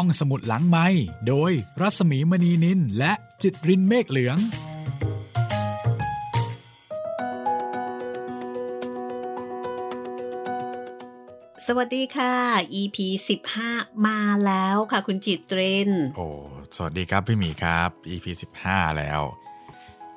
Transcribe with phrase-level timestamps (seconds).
[0.00, 0.86] ห้องสมุดหลังไม้
[1.28, 4.38] โดยรัสมีมณีนินและจิตรินเมฆเหลือง
[11.66, 12.34] สวัสดีค่ะ
[12.80, 12.96] EP
[13.52, 16.28] 15 มาแล้วค่ะคุณจิตริน โอ้
[16.76, 18.26] สวัสดีครับพี่หมีครับ EP
[18.62, 19.20] 15 แล้ว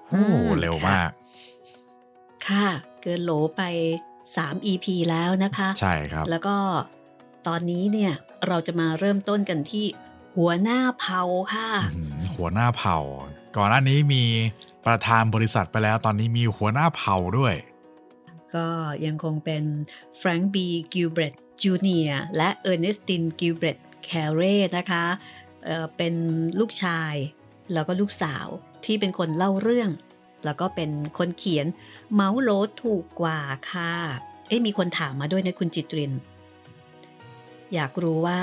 [0.07, 0.23] โอ้
[0.59, 1.09] เร็วมาก
[2.47, 2.67] ค่ะ
[3.01, 3.61] เกินโหลไป
[4.17, 6.57] 3 EP แล้วนะคะ ใช่ครับ แล้วก็
[7.47, 8.13] ตอนนี้เนี่ย
[8.47, 9.85] เราจะมาเริ่มต้นกันที่
[10.37, 11.21] หัวหน้าเผ่า
[11.53, 12.99] ค่ะอื้อหือหัวหน้าเผ่า
[13.57, 14.23] ก่อนหน้านี้มี
[14.85, 17.55] ประธานบริษัทไปแล้ว ตอนนี้มีหัวหน้าเผ่าด้วย
[18.55, 18.67] ก็
[19.05, 19.63] ยังคงเป็น
[20.17, 24.41] แฟรงค์บีกิลเบรตจูเนียและเออร์เนสตินกิลเบรตแคเร
[24.77, 25.05] นะคะ
[25.65, 26.13] เอ่อเป็น
[26.59, 27.13] ลูกชาย
[27.73, 28.47] แล้วก็ลูกสาว
[28.85, 29.89] ที่เป็นคนเล่าเรื่อง
[30.45, 31.67] แล้วก็เป็นคนเขียน
[32.13, 33.39] เหมาโหลถูกกว่า
[33.71, 33.93] ค่ะ
[34.47, 36.13] เอ๊ะมีคนถามมาด้วยนะคุณจิตริน
[37.75, 38.41] อยากรู้ว่า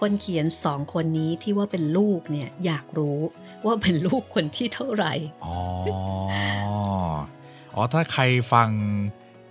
[0.00, 3.18] คนเขียนสองคนนี้ที่ว่าเป็นลูกเนี่ยอยากรู้
[3.66, 5.12] ว่าเป็นลูกคนที่เท่าไหร่
[5.44, 5.56] อ๋อ
[7.74, 8.22] อ๋อ ถ้าใคร
[8.52, 8.68] ฟัง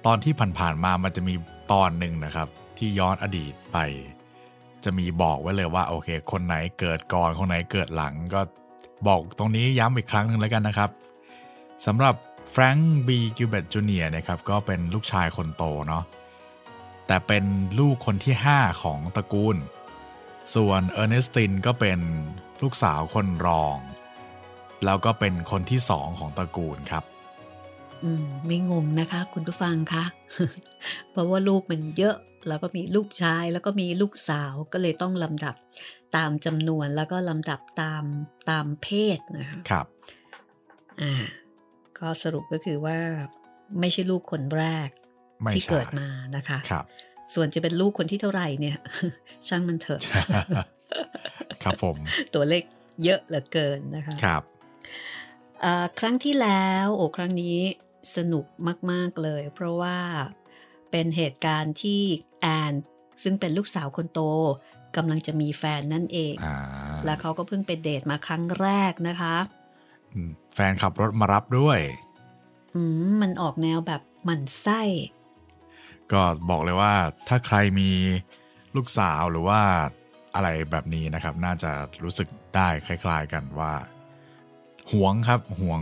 [0.06, 1.34] ตอนที่ผ่านๆมามันจะมี
[1.72, 3.78] ตอนหนึ่งนะครับ ที่ย้อนอดีตไป
[4.84, 8.42] จะมีบอกไว้เลยว่า โอเค คนไหนเกิดก่อนคนไหนเกิดหลัง ก็
[9.08, 10.90] บอกตรงนี้ย้ำอีกครั้งหนึ่งแล้วกันนะครับ
[11.86, 12.16] สำหรับ
[12.52, 16.04] แฟรงค์บีกิวเบตจูเนียนะครับก็เป็นลูกชายคนโตเนาะ
[17.08, 17.46] แต่เป็น
[17.80, 19.58] ลูกคนที่ 5 ของตระกูล
[20.56, 22.00] ส่วนเออร์เนสตินก็เป็น
[22.62, 23.78] ลูกสาวคนรอง
[24.86, 27.04] แล้วก็เป็นคนที่สองของตระกูลครับ
[28.04, 30.06] อืม ไม่งงนะคะ คุณผู้ฟังคะ
[31.12, 32.16] เพราะว่าลูกมันเยอะ
[32.48, 35.56] แล้วก็มีลูกชาย แล้วก็มีลูกสาวก็เลยต้องลำดับ
[36.16, 38.04] ตามจำนวนแล้วก็ลำดับตาม
[38.50, 39.86] ตามเพศนะคะครับ
[41.02, 41.14] อ่า
[42.00, 42.98] ก็สรุปก็คือว่า
[43.80, 45.07] ไม่ใช่ลูกคนแรกไม่
[45.56, 46.86] ที่ใช่เกิดมานะคะครับ
[47.34, 48.78] ส่วนจะเป็นลูกคนที่เท่าไหร่เนี่ย
[49.48, 50.02] ช่างมันเถอะ
[51.64, 51.96] ครับผม
[52.34, 52.64] ตัวเลข
[53.04, 54.44] เยอะเหลือเกินนะคะครับ
[55.62, 57.58] เอ่อครั้งที่แล้วโอ้ครั้งนี้
[58.16, 58.46] สนุก
[58.92, 59.98] มาก ๆ เลย เพราะว่า
[60.92, 62.02] เป็นเหตุการณ์ที่
[62.42, 62.74] แอน
[63.24, 64.20] ซึ่งเป็นลูกสาวคนโต
[64.96, 66.58] กำลังจะมีแฟนนั่นเองอ่า
[67.06, 69.36] และเขาก็เพิ่งไปเดทมาครั้งแรกนะคะ
[70.14, 71.80] อืมแฟนขับรถมารับด้วย
[72.74, 74.82] อืมมันออกแนวแบบหมั่นไส้
[76.12, 76.94] ก็บอกเลยว่า
[77.28, 77.92] ถ้าใครมี
[78.76, 79.62] ลูกสาวหรือว่า
[80.36, 81.72] อะไรแบบนี้นะครับ น่าจะ
[82.04, 83.74] รู้สึกได้คล้าย ๆกันว่า
[84.92, 85.82] หวงครับหวง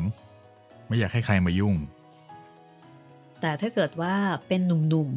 [0.87, 1.75] ไม่อยากให้ใครมายุ่ง
[3.41, 4.13] แต่ถ้าเกิดว่า
[4.47, 5.09] เป็นหนุ่ม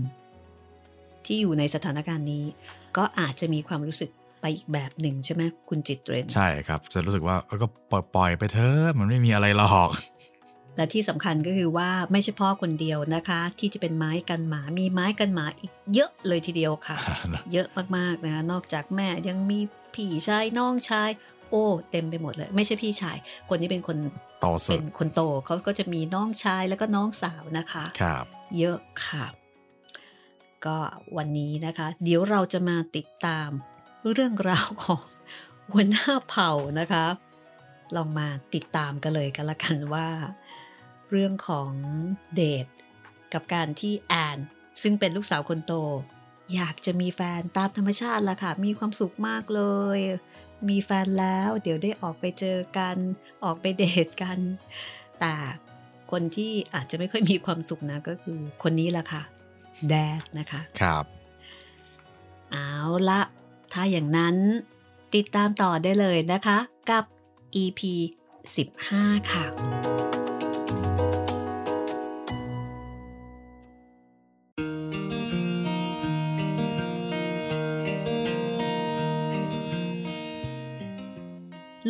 [0.60, 2.44] ๆ ที่อยู่ในสถานการณ์นี้
[2.96, 9.90] ก็อาจจะมีความรู้สึกไปอีกแบบหนึ่งใช่ไหมคุณจิตเรน ใช่ครับ จะรู้สึกว่าเออก็ปล่อยปล่อยไปเถอะมันไม่มีอะไรหรอก
[10.78, 16.96] และที่สำคัญก็คือว่าไม่ใช่พ่อคนเดียวนะคะ ที่จะเป็นไม้กันหมา มีไม้กันหมาอีกเยอะเลยทีเดียวค่ะ
[17.52, 19.58] เยอะมากๆนะคะนอกจากแม่ยังมี
[19.94, 21.10] พี่ชายน้องชาย
[21.50, 23.16] โอ้เต็มไปหมดเลย ไม่ใช่พี่ชาย
[23.48, 23.98] คนนี้เป็นคน
[24.40, 28.24] โตสุเป็ดนคนโตเขาก็จะมีน้องชายแล้วก็น้องสาวนะคะครับ
[28.58, 29.26] เยอะค่ะ
[30.66, 30.76] ก็
[31.16, 33.50] วันนี้นะคะ เดี๋ยวเราจะมาติดตาม
[34.12, 35.02] เรื่องราวของ
[35.72, 37.04] หัวหน้าเผ่านะคะ
[37.96, 40.08] ลองมาติดตามกันเลยกันละกันว่า
[41.10, 41.70] เรื่องของ
[42.34, 42.66] เดท
[43.32, 44.38] กับการที่แอน
[44.82, 45.72] ซึ่งเป็นลูกสาวคนโต
[46.54, 49.62] อยากจะมีแฟนตามธรรมชาติละค่ะ มีความสุขมากเล
[49.96, 49.98] ย
[50.68, 52.96] มีแฟนแล้วเดี๋ยวได้ออกไปเจอกัน
[53.44, 54.38] ออกไปเดทกัน
[55.20, 55.34] แต่
[56.10, 59.22] คนที่อาจจะไม่ค่อยมีความสุขนะก็คือคนนี้ละค่ะ
[59.88, 61.04] แดดนะคะ ครับ
[62.52, 62.72] เอา
[63.10, 63.20] ละ
[63.72, 64.36] ถ้าอย่างนั้น
[65.14, 66.58] ติดตามต่อได้เลยนะคะ
[66.90, 67.04] กับ
[67.62, 67.80] EP
[68.56, 69.97] 15 ค่ะ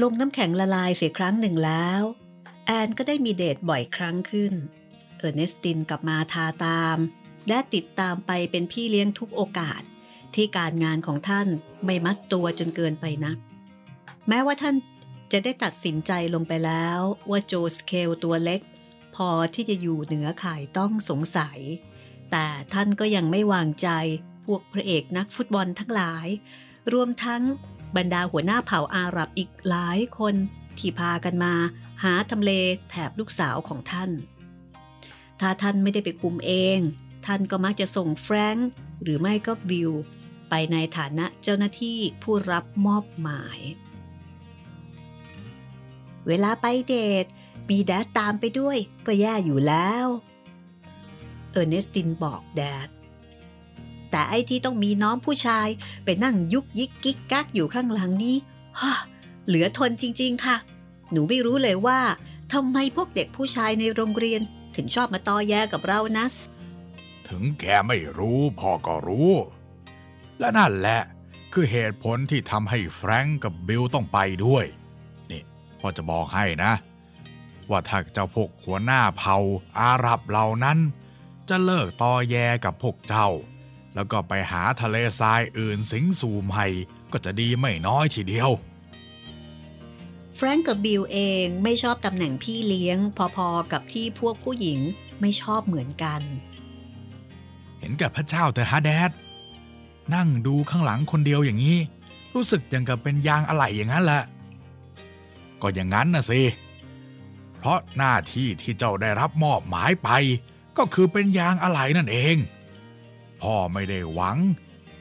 [0.03, 2.03] ลงน้ำแข็งละลายเสียครั้งหนึ่งแล้ว
[2.67, 4.55] แอนก็ได้มีเดทบ่อยครั้งขึ้น
[5.17, 6.99] เออร์เนสตินกลับมาทาตาม
[7.49, 9.83] และติดตามไปเป็นพี่เลี้ยงทุกโอกาส
[10.35, 11.49] ที่การงานของท่าน
[11.85, 13.37] ไม่มัดตัวจนเกินไปนัก
[14.29, 14.77] แม้ว่าท่าน
[15.33, 18.61] จะได้ตัดสินใจลงไปแล้วว่าโจสเคลตัวเล็ก
[19.15, 21.59] พอที่จะอยู่เหนือข่ายต้องสงสัย
[22.31, 23.89] แต่ท่านก็ยังไม่วางใจ
[24.45, 26.27] พวกพระเอกนักฟุตบอลทั้งหลาย
[26.93, 27.43] รวมทั้ง
[27.97, 30.35] บรรดาหัวหน้าเผ่าอาหรับอีกหลายคน
[30.79, 31.55] ที่พากันมา
[32.03, 32.51] หาทำเล
[32.91, 34.11] แถบลูกสาวของท่าน
[35.41, 36.79] ถ้าท่านไม่ได้ไปคุมเอง
[37.27, 38.69] ท่านก็มักจะส่งแฟรงค์
[39.03, 39.91] หรือไม่ก็บิล
[40.49, 43.61] ไปในฐานะเจ้าหน้าที่ผู้รับมอบหมาย
[46.27, 46.95] เวลาไปเด
[47.25, 47.27] ท
[47.69, 50.07] มีแดดตามไปด้วยก็แย่อยู่แล้ว
[51.53, 52.89] เออร์เนสตินบอกแดด
[54.11, 55.69] แต่ไอ้ที่ต้องมีน้องผู้ชาย
[56.05, 58.37] ไปนั่งยุกยิกกิ๊กกักอยู่ข้างหลังนี้
[58.81, 58.95] ฮะ
[59.47, 60.57] เหลือทนจริง ๆ ค่ะ
[61.13, 62.01] หนูไม่รู้เลยว่า
[62.53, 64.41] ทำไมพวกเด็กผู้ชายในโรงเรียน
[64.77, 66.27] ถึงชอบมาตอแยกับเรานะ
[67.29, 69.33] ถึงแกไม่รู้พ่อก็รู้
[70.39, 71.01] และนั่นแหละ
[71.53, 74.65] คือเหตุผลที่ทำให้แฟรงก์กับบิลต้องไปด้วย
[75.31, 75.43] นี่
[75.81, 76.73] พ่อจะบอกให้นะ
[77.71, 79.37] ว่าถ้าเจ้าพวกหัวหน้าเผ่า
[79.81, 80.79] อาหรับเหล่านั้น
[81.49, 83.29] จะเลิกตอแยกับพวกเจ้า
[83.99, 86.67] แล้วก็ไปหาทะเลทรายอื่นสิงสู่ใหม่
[87.13, 88.51] ก็จะดีไม่น้อยทีเดียว
[90.37, 92.99] แฟรงก์กับบิลเองไม่ชอบตำแหน่งพี่เลี้ยง
[93.37, 94.81] พอๆกับที่พวกผู้หญิง
[95.21, 96.21] ไม่ชอบเหมือนกัน
[97.79, 99.11] เห็นกับพระเจ้าแต่ฮะแดด
[100.15, 101.79] นั่งดูข้างหลังคนเดียวอย่างนี้
[102.35, 104.23] รู้สึกอย่างกับเป็นยางอะไหล่อย่างนั้นแหละ
[105.63, 106.41] ก็อย่างนั้นนะสิ
[107.57, 110.09] เพราะหน้าที่ที่เจ้าได้รับมอบหมายไป
[110.79, 112.39] ก็คือเป็นยางอะไหล่นั่นเอง
[113.43, 114.39] พ่อไม่ได้หวัง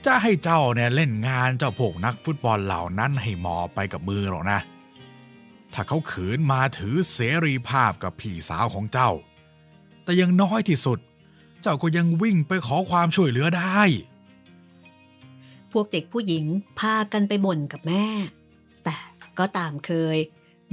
[0.05, 4.59] จะให้เจ้าเนี่ยเล่นงานเจ้าพวกนักฟุตบอลเหล่านั้นให้หมอไปกับมือหรอกนะ
[5.73, 9.11] ถ้าเขาขืนมาถือเสรีภาพกับพี่สาวของเจ้า
[10.03, 10.99] แต่ยังน้อยที่สุด
[11.61, 13.81] เจ้าก็ยังวิ่งไปขอความช่วยเหลือได้
[15.71, 16.45] พวกเด็กผู้หญิง
[16.79, 18.05] พากันไปบ่นกับแม่
[18.83, 18.97] แต่
[19.39, 20.17] ก็ตามเคย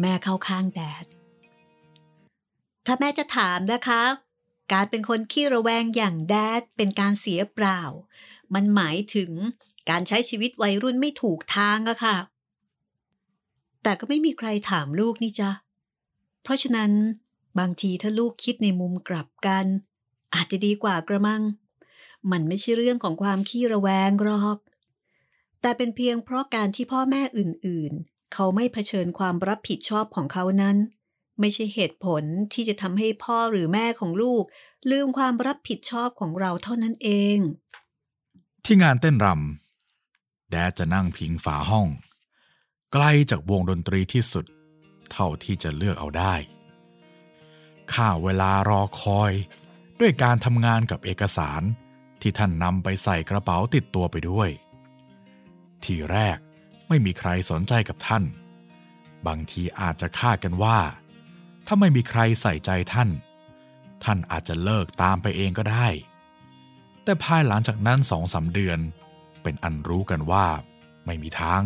[0.01, 1.05] แม่เข้าข้างแดด
[2.87, 4.03] ถ้าแม่จะถามนะคะ
[4.73, 7.81] การเป็นคนขี้ระแวงอย่างแดดเป็นการเสียเปล่า
[8.55, 9.33] มันหมายถึง
[9.91, 12.17] การใช้ชีวิตวัยรุ่นไม่ถูกทางอะค่ะ
[13.83, 15.51] แต่ก็ไม่มีใครถามลูกนี่จ้ะ
[16.43, 16.93] เพราะฉะนั้น
[17.59, 19.67] บางทีถ้าลูกคิดในมุมกลับกัน
[20.35, 21.43] อาจจะดีกว่ากระมัง
[22.31, 24.59] มันไม่ใช่เรื่องของความขี้ระแวงหรอก
[25.61, 30.77] แต่เป็นเพียงเพราะการที่พ่อแม่อื่นๆ เขาไม่เผชิญความรับผิดชอบของเขานั้น
[31.41, 32.23] ไม่ใช่เหตุผล
[32.53, 34.45] ที่จะทำให้พ่อหรือแม่ของลูก
[34.91, 37.39] ลืมความรับผิดชอบของเราเท่านั้นเอง
[38.65, 41.89] ที่งานเต้นรำแดดจะนั่งพิงฝาห้อง
[42.93, 44.45] ไกลจากวงดนตรีที่สุด
[45.13, 46.35] เท่าที่จะเลือกเอาได้
[47.93, 49.33] ค่าเวลารอคอย
[50.01, 51.63] ด้วยการทำงานกับเอกสาร
[52.21, 54.51] ที่ท่านนำไปใส่กระเป๋าติดตัวไปด้วย
[55.85, 56.39] ทีแรก
[56.89, 58.25] ไม่มีใครสนใจกับท่าน
[59.27, 60.79] บางทีอาจจะคาดกันว่า
[61.67, 63.09] ถ้าไม่มีใครใส่ใจท่าน
[64.05, 65.89] ท่านอาจจะเลิกตามไปเองก็ได้
[67.05, 68.79] แต่ภายหลังจากนั้นสองสาเดือน
[69.43, 70.47] เป็นอันรู้กันว่า
[71.05, 71.63] ไม่มีทาง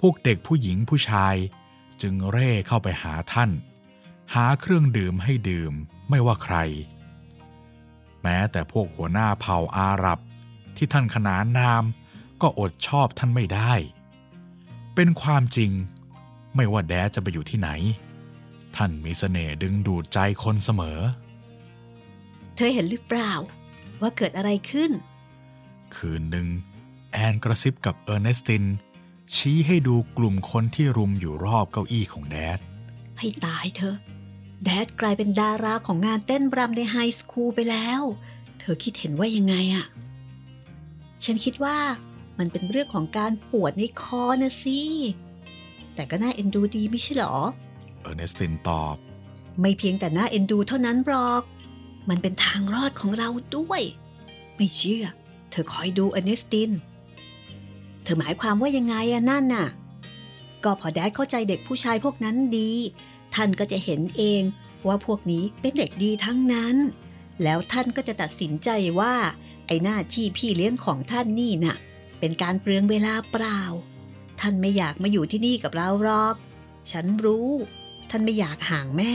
[0.00, 1.34] พวกเด็กผู้หญิงผู้ชาย
[2.02, 3.50] จึงเร่เข้าไปหาท่าน
[4.34, 5.72] หาเครื่องดื่มให้ดื่ม
[6.10, 6.56] ไม่ว่าใคร
[8.22, 10.18] แม้แต่พวกหัวหน้าเผ่าอาหรับ
[10.76, 11.84] ที่ท่านขนานนาม
[12.42, 13.72] ก็อดชอบท่านไม่ได้
[14.94, 15.70] เป็นความจริง
[16.56, 17.70] ไม่ว่าแดดจะไปอยู่ที่ไหน
[18.76, 21.00] ท่านมีเสน่ห์ดึงดูดใจคนเสมอ
[22.56, 23.32] เธอเห็นหรือเปล่า
[24.00, 24.90] ว่าเกิดอะไรขึ้น
[25.94, 26.48] คืนหนึ่ง
[27.12, 28.64] แอนกระซิบกับเออร์เนสติน
[29.34, 32.58] ชี้ให้ดูกลุ่มคนที่รุมอยู่รอบเก้าอี้ของ Dad
[33.18, 33.96] ให้ตายเธอ
[34.64, 38.02] Dad กลายเป็นดาราของงานเต้นรำใน high school ไปแล้ว
[38.60, 39.86] เธอคิดเห็นว่ายังไงอะ
[41.24, 41.78] ฉันคิดว่า
[42.38, 44.80] มันเป็นเรื่องของการปวดในคอนะสิ
[45.94, 47.36] แต่ก็น่าเอ็นดูดีไม่ใช่หรอ
[48.02, 48.96] เออร์เนสตินตอบ
[49.60, 51.42] ไม่เพียงแต่น่าเอ็นดูเท่านั้นหรอก
[52.08, 53.82] มันเป็นทางรอดของเราด้วย
[54.56, 55.04] ไม่เชื่อ
[55.50, 56.70] เธอคอยดูเอเนสติน
[58.02, 59.68] เธอหมายความว่ายังไงอะนั่นน่ะ
[60.64, 62.72] ก็พอแดดเข้าใจเด็กผู้ชายพวกนั้นดี
[63.34, 64.42] ท่านก็จะเห็นเอง
[64.86, 66.76] ว่าพวกนี้เป็นเด็กดีทั้งนั้น
[67.42, 69.14] แล้วท่านก็จะตัดสินใจว่า
[69.66, 71.76] ไอ้หน้าที่พี่เลี้ยงของท่านนี่น่ะ
[72.18, 73.60] เป็นการเปลืองเวลาเปล่า
[74.40, 76.34] ท่านไม่อยากมาอยู่ที่นี่กับเราหรอก
[76.90, 77.50] ฉันรู้
[78.14, 79.14] ท่านไม่อยากห่างแม่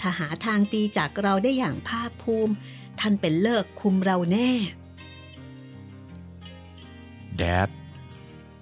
[0.00, 2.52] ถ้าหาทางตีจากเราได้อย่างภาคภูมิ
[3.00, 4.50] ท่านเป็นเลิกคุมเราแน่
[7.36, 7.68] แดด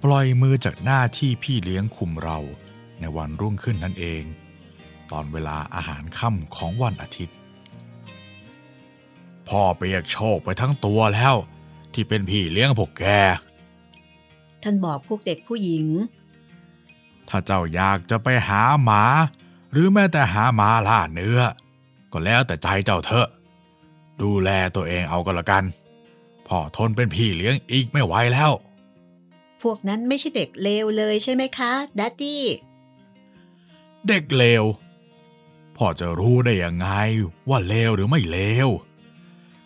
[0.02, 2.38] ปล่อยมือจากหน้าที่พี่เลี้ยงคุมเรา
[3.00, 4.22] ในวันรุ่งขึ้นนั่นเอง
[5.10, 7.36] ตอนเวลาอาหารค่ำของวันอาทิตย์
[9.48, 11.34] พ่อเปียกโชคไปทั้งตัวแล้ว
[11.92, 13.04] ที่เป็นพี่เลี้ยงพวกแก
[14.62, 15.86] ท่านบอกพวกเด็กผู้หญิง
[17.28, 19.04] ถ้าเจ้าอยากจะไปหาหมา
[19.70, 21.40] หรือแม้แต่หาหมาล่าเนื้อ
[22.12, 23.28] ก็แล้วแต่ใจเจ้าเถอะ
[24.20, 25.64] ดูแลตัวเองเอาก็แล้วกัน
[26.46, 28.50] พ่อทนเป็นพี่เลี้ยงอีกไม่ไหวแล้ว
[29.62, 32.42] พวกนั้นไม่ใช่เด็กเลวเลยใช่ไหมคะดัตตี้
[34.08, 34.64] เด็กเลว
[35.76, 36.88] พ่อจะรู้ได้ยังไง
[37.48, 38.68] ว่าเลวหรือไม่เลว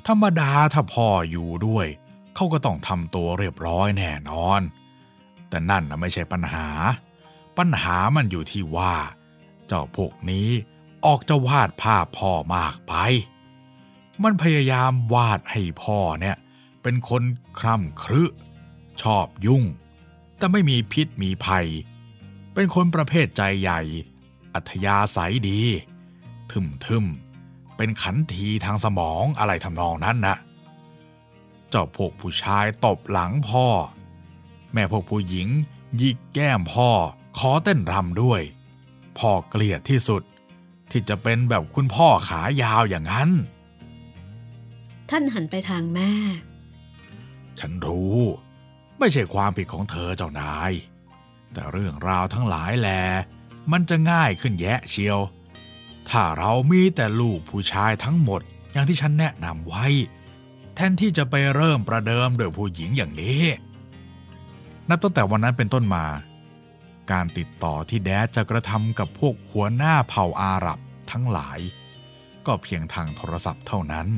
[0.06, 1.86] ธรรมดาถ้าพ่ออยู่ด้วย
[2.34, 4.60] เขาก็ต้องทำตัวเรียบร้อยแน่นอน
[5.48, 6.66] แต่นั่นนะไม่ใช่ปัญหา
[7.58, 8.94] ปัญหามันอยู่ที่ว่า
[9.72, 10.48] เจ้าพวกนี้
[11.06, 12.94] ออกจะวาดภาพพ่อมากไป
[14.22, 16.36] มันพยายามวาดให้พ่อเนี่ย
[16.82, 17.22] เป็นคน
[17.58, 18.22] คร่ำครึ
[19.02, 19.64] ชอบยุ่ง
[20.38, 21.66] แต่ไม่มีพิษมีภัย
[22.54, 23.80] เป็นคนประเภทใจใหญ่
[24.54, 25.60] อัธยาศัยดี
[26.50, 27.04] ทึมทึม
[27.76, 30.36] เป็นขันทีทางสมองอะไรทำนองนั้นนะ
[31.68, 33.66] เจ้าพวกผู้ชายตบหลังพ่อ
[34.72, 35.48] แม่พวกผู้หญิง
[35.96, 36.90] หยิกแก้มพ่อ
[37.38, 38.42] ขอเต้นรำด้วย
[39.18, 40.22] พ่อเกลียดที่สุด
[40.90, 43.30] ที่จะเป็นแบบคุณพ่อขายาวอย่างนั้น
[45.10, 46.12] ท่านหันไปทางแม่
[47.58, 48.18] ฉันรู้
[48.98, 50.72] ไม่ใช่ความผิดของเธอเจ้านาย
[51.52, 52.88] แต่เรื่องราวทั้งหลายแล
[53.72, 55.18] มันจะง่ายขึ้นแยะเชียว
[56.10, 58.40] ถ้าเรามีแต่ลูกผู้ชายทั้งหมด
[58.72, 59.86] อย่างที่ฉันแนะนำไว้
[60.74, 63.44] แทนที่จะไปเริ่มประเดิมโดยผู้หญิงอย่างนี้
[64.88, 66.04] นับตั้งแต่วันนั้นเป็นต้นมา
[67.12, 70.78] การติดต่อที่แดดจะกระทำกับพวกหัวหน้าเผ่าอาหรับ
[71.10, 71.58] ทั้งหลาย
[72.46, 74.08] ก็เพียงทางโทรศัพท์เท่านั้น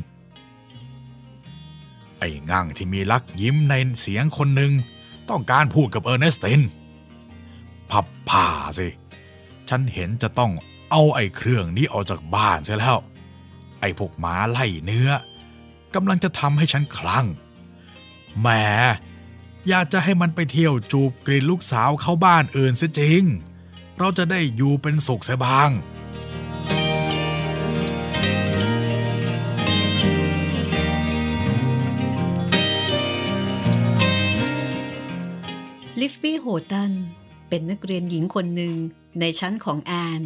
[2.18, 4.72] ไอ้งั่งที่มีลักยิ้มในเสียงคนหนึ่ง
[5.30, 6.60] ต้องการพูดกับเออร์เนสติน
[7.90, 8.46] พับผ่า
[8.78, 8.88] สิ
[9.68, 10.52] ฉันเห็นจะต้อง
[10.90, 12.98] เอาไอ้เครื่องนี้ออกจากบ้านเสียแล้ว
[13.80, 15.10] ไอ้พวกหมาไล่เนื้อ
[15.94, 17.26] กำลังจะทำให้ฉันคลั่ง
[18.40, 18.48] แหม
[19.68, 23.22] อยากจะให้มันไปเที่ยวจูบกลิ่นลูกสาวเข้าบ้านอื่นเสียจริง
[23.98, 25.70] เราจะได้อยู่เป็นสุขเสียบ้าง
[36.00, 36.92] ลิฟบี้โฮตัน
[37.48, 38.74] เป็นนักเรียนหญิงคนหนึ่ง
[39.20, 40.20] ในชั้นของแอน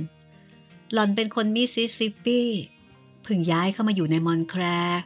[0.92, 2.40] หล่อนเป็นคนมิสซิสซิปปี
[3.22, 5.00] เพิ่งย้ายเข้ามาอยู่ในมอนแคร์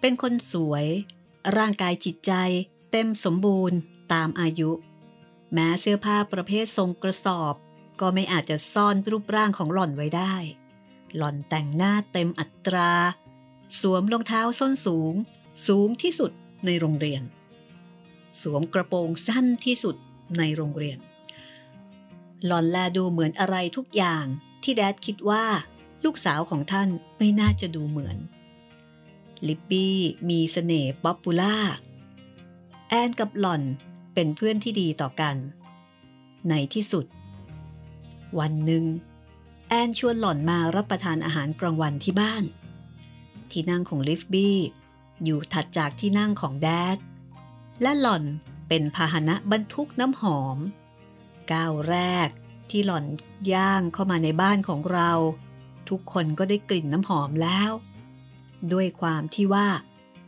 [0.00, 0.86] เป็นคนสวย
[1.56, 2.32] ร่างกายจิตใจ
[2.90, 3.78] เต็มสมบูรณ์
[4.12, 4.70] ตามอายุ
[5.52, 7.54] แม้เสื้อผ้าประเภททรงกระสอบ
[8.00, 10.34] ก็ไม่อาจจะซ่อนรูปร่างของหล่อนไว้ได้
[11.16, 12.92] หล่อนแต่งหน้าเต็มอัตรา
[13.80, 15.14] สวมรองเท้าส้นสูง
[15.66, 16.32] สูงที่สุด
[16.66, 17.22] ในโรงเรียน
[18.40, 19.96] สวมกระโปรงสั้นที่สุด
[20.38, 20.98] ในโรงเรียน
[22.46, 24.24] หล่อนแลดูเหมือนอะไรทุกอย่าง
[24.62, 25.44] ที่ Dad คิดว่า
[26.04, 28.16] ลูกสาวของท่านไม่น่าจะดูเหมือน
[29.48, 29.96] ลิบบี้
[30.28, 31.56] มีเสน่ห์ popular
[32.92, 33.62] แอนกับหล่อน
[34.14, 35.36] เป็นเพื่อนที่ดีต่อกัน
[36.48, 37.06] ในที่สุด
[38.38, 38.84] วันหนึ่ง
[39.68, 42.44] แอนชวนหล่อนมารับประทานอาหารกลางวันที่บ้าน
[43.50, 44.58] ที่นั่งของลิฟบี้
[45.24, 46.98] อยู่ถัดจากที่นั่งของแดด
[47.82, 48.24] และหล่อน
[48.68, 50.58] เป็นพาหนะบรรทุกน้ำหอม
[51.52, 52.28] ก้าวแรก
[52.70, 53.04] ที่หล่อน
[53.52, 55.10] ย่างเข้ามาในบ้านของเรา
[55.88, 57.70] ทุกคนก็ได้กลิ่นน้ำหอมแล้ว
[58.72, 59.68] ด้วยความที่ว่า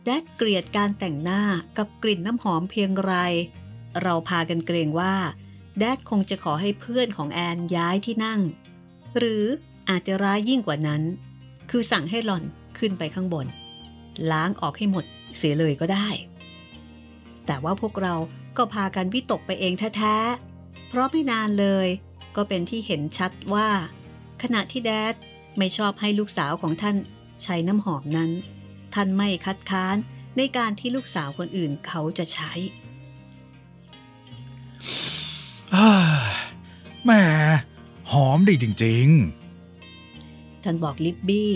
[0.03, 1.41] แดดเกลียดการแต่งหน้า
[1.77, 3.13] กับกลิ่นน้ำหอมเพียงไร
[4.01, 5.15] เราพากันเกรงว่า
[5.79, 8.41] แดดคงจะขอให้เพื่อนของแอนย้ายที่นั่ง
[9.17, 9.43] หรือ
[9.89, 11.01] อาจจะร้ายยิ่งกว่านั้น
[11.69, 12.43] คือสั่งให้หล่อน
[12.77, 13.47] ขึ้นไปข้างบน
[14.31, 15.05] ล้างออกให้หมด
[15.37, 16.07] เสียเลยก็ได้
[17.45, 18.15] แต่ว่าพวกเรา
[18.57, 21.87] ก็พากันวิตกไปเองแท้ๆ เพราะไม่นานเลย
[22.35, 23.69] ก็เป็นที่เห็นชัดว่า
[24.41, 25.15] ขณะที่แดด
[25.57, 26.97] ไม่ชอบให้ลูกสาวของท่าน
[27.43, 28.31] ใช้น้ำหอมนั้น
[28.93, 29.97] ท่านไม่คัดค้าน
[30.37, 32.51] ในการที่ลูกสาวคนอื่นเขาจะใช้
[37.03, 37.11] แหม
[38.11, 39.09] หอมดีจริง
[40.63, 41.51] ท่านบอกลิบบี้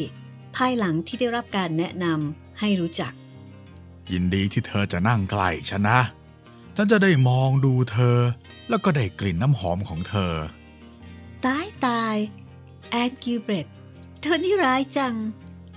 [0.56, 6.00] ภายหลังที่ได้รับการแนะนำให้รู้จักๆยินดีที่เธอจะนั่งใกล้ฉันนะ
[6.76, 8.18] ฉันจะได้มองดูเธอ
[8.70, 10.34] แล้วก็ได้กลิ่นน้ำหอมของเธอ
[11.46, 12.16] ตายตาย
[12.90, 13.68] แอนกิวเบรต
[14.22, 15.16] เธอนี่ร้ายจัง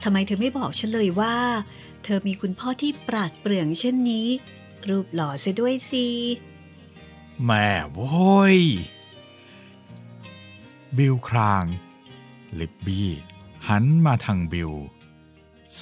[0.02, 1.36] ทำไมเธอไม่บอกฉันเลยว่า
[2.04, 4.26] เธอมีคุณพ่อที่ปราดเปรื่องเช่นนี้
[4.88, 6.06] รูปหล่อเสียด้วยสิ
[7.44, 8.58] แม่โว้ย
[10.96, 11.64] บิลคราง
[12.58, 13.10] ลิบบี้
[13.68, 14.72] หันมาทางบิล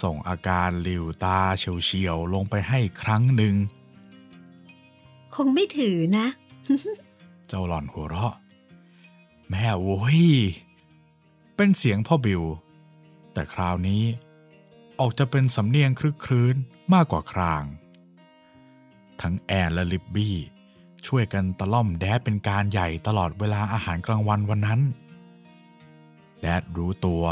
[0.03, 3.55] ส่งอาการหลิวตาเฉียวๆลงไปให้ครั้งหนึ่ง
[5.35, 6.27] คงไม่ถือนะ
[7.49, 8.35] เจ้าหล่อนหัวเราะ
[9.51, 10.23] แม่โว้ย
[11.57, 12.43] เป็นเสียงพ่อบิล
[13.39, 14.05] แต่คราวนี้
[15.01, 16.57] ออกจะเป็นสำเนียงครึกครื้น
[16.95, 17.65] มากกว่าคราง
[19.21, 20.37] ทั้งแอนและลิบบี้
[21.07, 24.81] ช่วยกันตะล่อมแดดเป็นการใหญ่ตลอดเวลาอาหารกลางวันวันนั้น
[26.41, 27.25] แดดรู้ตัว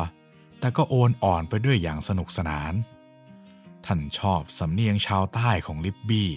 [0.58, 2.72] แต่ก็โอนอ่อนไปด้วยอย่างสนุกสนาน
[3.86, 6.30] ท่านชอบสำเนียงชาวใต้ของลิบบี้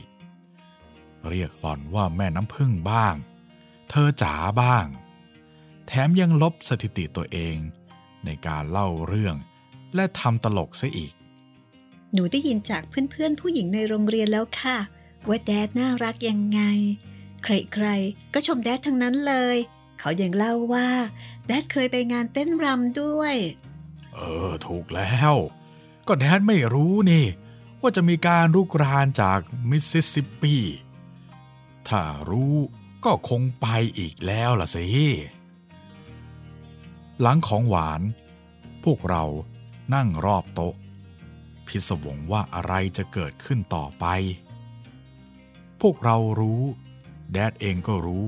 [1.29, 3.15] เรียกหล่อนว่าแม่น้ำพึ่งบ้าง
[3.89, 4.85] เธอจ๋าบ้าง
[5.87, 7.57] แถมยังลบสถิติตัวเอง
[8.25, 9.37] ในการเล่าเรื่อง
[9.95, 11.13] และทำตลกซะอีก
[12.13, 14.77] หนูได้ยินจากเพื่อนๆ ผู้หญิงในโรงเรียนแล้วค่ะ
[15.27, 16.61] ว่า Dad น่ารักยังไง
[17.43, 19.57] ใครๆ ก็ชม Dad ทั้งนั้นเลย
[19.99, 20.89] เขายังเล่าว่า
[21.47, 23.35] Dad เคยไปงานเต้นรำด้วย
[24.13, 24.19] เอ
[24.49, 25.35] อ ถูกแล้ว
[26.07, 27.25] ก็ Dad ไม่รู้นี่
[27.81, 30.55] ว่าจะมีการรุกรานจากมิสซิสซิปปี
[31.87, 32.55] ถ้ารู้
[33.05, 33.67] ก็คงไป
[33.97, 34.85] อีกแล้วล่ะสิ
[37.21, 38.01] หลังของหวาน
[38.83, 39.23] พวกเรา
[39.93, 40.75] นั่งรอบโต๊ะ
[41.67, 44.05] พิศวงว่าอะไรจะเกิดขึ้นต่อไป
[45.81, 46.61] พวกเรารู้
[47.31, 48.25] แดดเองก็รู้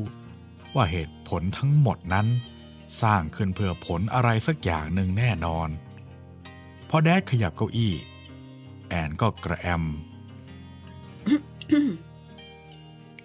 [0.76, 2.28] ว่าเหตุผลทั้งหมดนั้น
[3.02, 5.70] สร้างขึ้นเพื่อผลอะไรสักอย่างหนึ่งแน่นอน
[6.90, 7.94] พอแดดขยับเก้าอี้
[8.90, 9.84] แอนก็กระแอม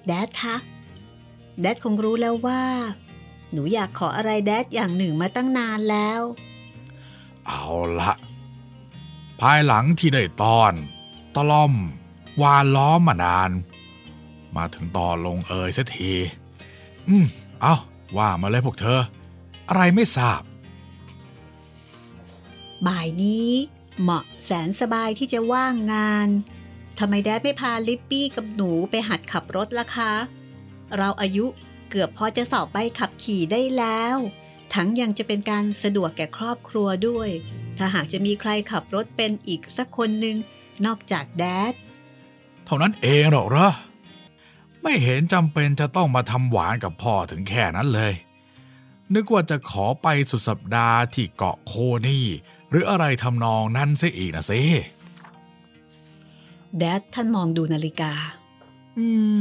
[0.07, 0.57] แดดคะ
[1.61, 2.63] แดดคงรู้แล้วว่า
[3.53, 6.21] หนูอยากขออะไรแดดอย่างหนึ่งมาตั้งนานแล้ว
[7.47, 7.65] เอา
[8.01, 8.13] ละ
[9.41, 10.73] ภายหลังที่ได้ตอน
[11.35, 11.75] ตะล่อม
[12.43, 13.51] วานล้อมมานาน
[14.57, 16.13] มาถึงตอนลงเอยเสียที
[17.09, 17.27] อืม
[17.61, 17.75] เอา
[18.17, 19.01] ว่ามาเลยพวกเธอ
[19.69, 20.43] อะไรไม่ทราบ
[22.87, 23.51] บ่ายนี้
[24.01, 26.29] เหมาะแสนสบายที่จะว่างงาน
[26.99, 30.13] ทำไมแดดไม่พาลิปปี้กับหนูไปหัดขับรถล่ะคะ
[30.97, 31.47] เราอายุ
[31.91, 34.17] เกือบพอจะสอบใบขับขี่ได้แล้ว
[34.75, 37.31] ทั้งยังจะเป็นการสะดวกแก่ครอบครัวด้วย
[37.79, 40.37] ถ้าหากจะมีใครขับรถเป็นอีกสักคนหนึ่ง
[40.87, 41.75] นอกจากแดด
[42.65, 43.69] เท่านั้นเองหรอกเหรอ
[44.83, 48.13] ไม่เห็นจำเป็นจะต้องมาทำหวานกับพ่อถึงแค่นั้นเลย
[49.15, 51.73] นึกว่าจะขอไปสุดสัปดาห์ที่เกาะโค
[52.07, 52.27] นี่
[52.71, 54.61] หรืออะไรทำนองนั้นซะอีกนะสิ
[56.79, 58.13] แดดท่านมองดูนาฬิกา
[58.99, 59.07] อื
[59.39, 59.41] ม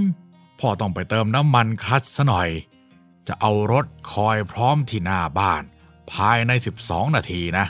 [0.60, 2.50] พ่อต้องไปเติมน้ำมันคลัตช์ซะหน่อย
[3.28, 5.64] จะเอารถคอยพร้อมที่หน้าบ้าน
[6.12, 6.52] ภายใน
[6.84, 7.66] 12 นาทีนะ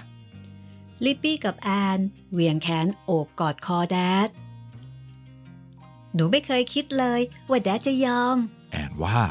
[1.05, 1.99] ลิปปี้กับแอน
[2.31, 3.97] เหวียงแขนโอบกอดคอแด
[4.27, 4.29] ด
[6.13, 8.37] หนูไม่เคยคิดเลยว่าแดดจะยอม
[8.71, 9.21] แอนว่า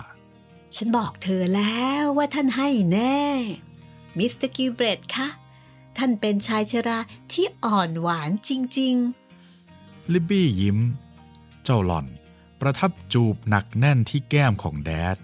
[0.77, 3.23] ฉันบอกเธอแล้วว่าท่านให้แน่
[4.19, 5.29] มิสเตอร์กิวเบรดคะ
[5.97, 6.99] ท่านเป็นชายชรา
[7.33, 8.97] ที่อ่อนหวานจริง
[10.13, 10.79] ลิบบี้ยิ้ม
[11.65, 12.07] เจ้าหล่อน
[12.61, 15.17] ประทับจูบหนักแน่นที่แก้มของ Dad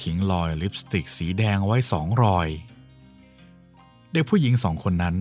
[0.00, 2.48] ทิ้งรอยลิปสติกสีแดงไว้สองรอย
[4.12, 5.16] เด็กผู้หญิงสองคนนั้น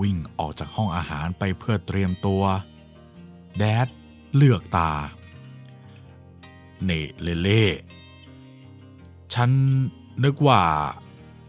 [0.00, 2.42] วิ่งออกจากห้องอาหารไปเพื่อเตรียมตัว
[3.58, 3.88] แดด
[4.34, 4.92] เลือกตา
[6.84, 7.66] เนเลเล่
[9.34, 9.50] ฉัน
[10.24, 10.62] นึกว่า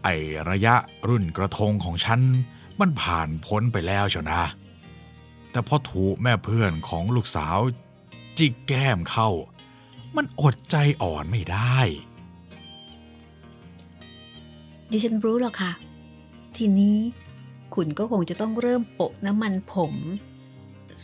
[0.02, 0.08] ไอ
[0.50, 0.74] ระยะ
[1.08, 2.20] รุ่นกระทงของฉัน
[2.80, 4.42] มันผ่านพ้นไปแล้วเชียวนะ
[5.50, 7.58] แต่พอถูกแม่เพื่อนของลูกสาว
[8.38, 9.28] จิกแก้มเข้า
[10.16, 11.78] มันอดใจอ่อนไม่ได้
[14.90, 15.72] ดิฉันรู้หรอกค่ะ
[16.56, 16.98] ทีนี้
[17.74, 19.94] คุณก็คงจะต้องเริ่มโปะน้ำมันผม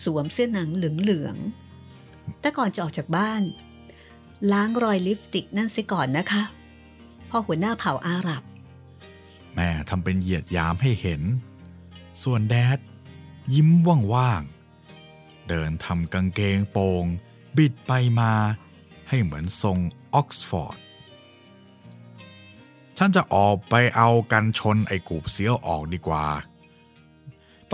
[0.02, 3.42] สวมเสื้อหนังเหลืองๆแต่ก่อนจะออกจากบ้าน
[4.52, 6.42] ล้างรอยลิปสติกนั่นเสียก่อนนะคะ
[7.28, 8.42] พ่อหัวหน้าเผ่าอาหรับ
[9.54, 11.22] แม่ทำเป็นเหยียดยามให้เห็น
[12.22, 12.78] ส่วนแดด
[13.54, 13.68] ยิ้ม
[14.14, 17.04] ว่างๆ เดินทำกางเกงโปง
[17.56, 18.32] บิดไปมา
[19.08, 19.78] ให้เหมือนทรง
[20.14, 20.76] ออกซฟอร์ด
[22.98, 26.26] ฉันจะออกไปเอากันชนไอ้กูบเสียวออกดีกว่า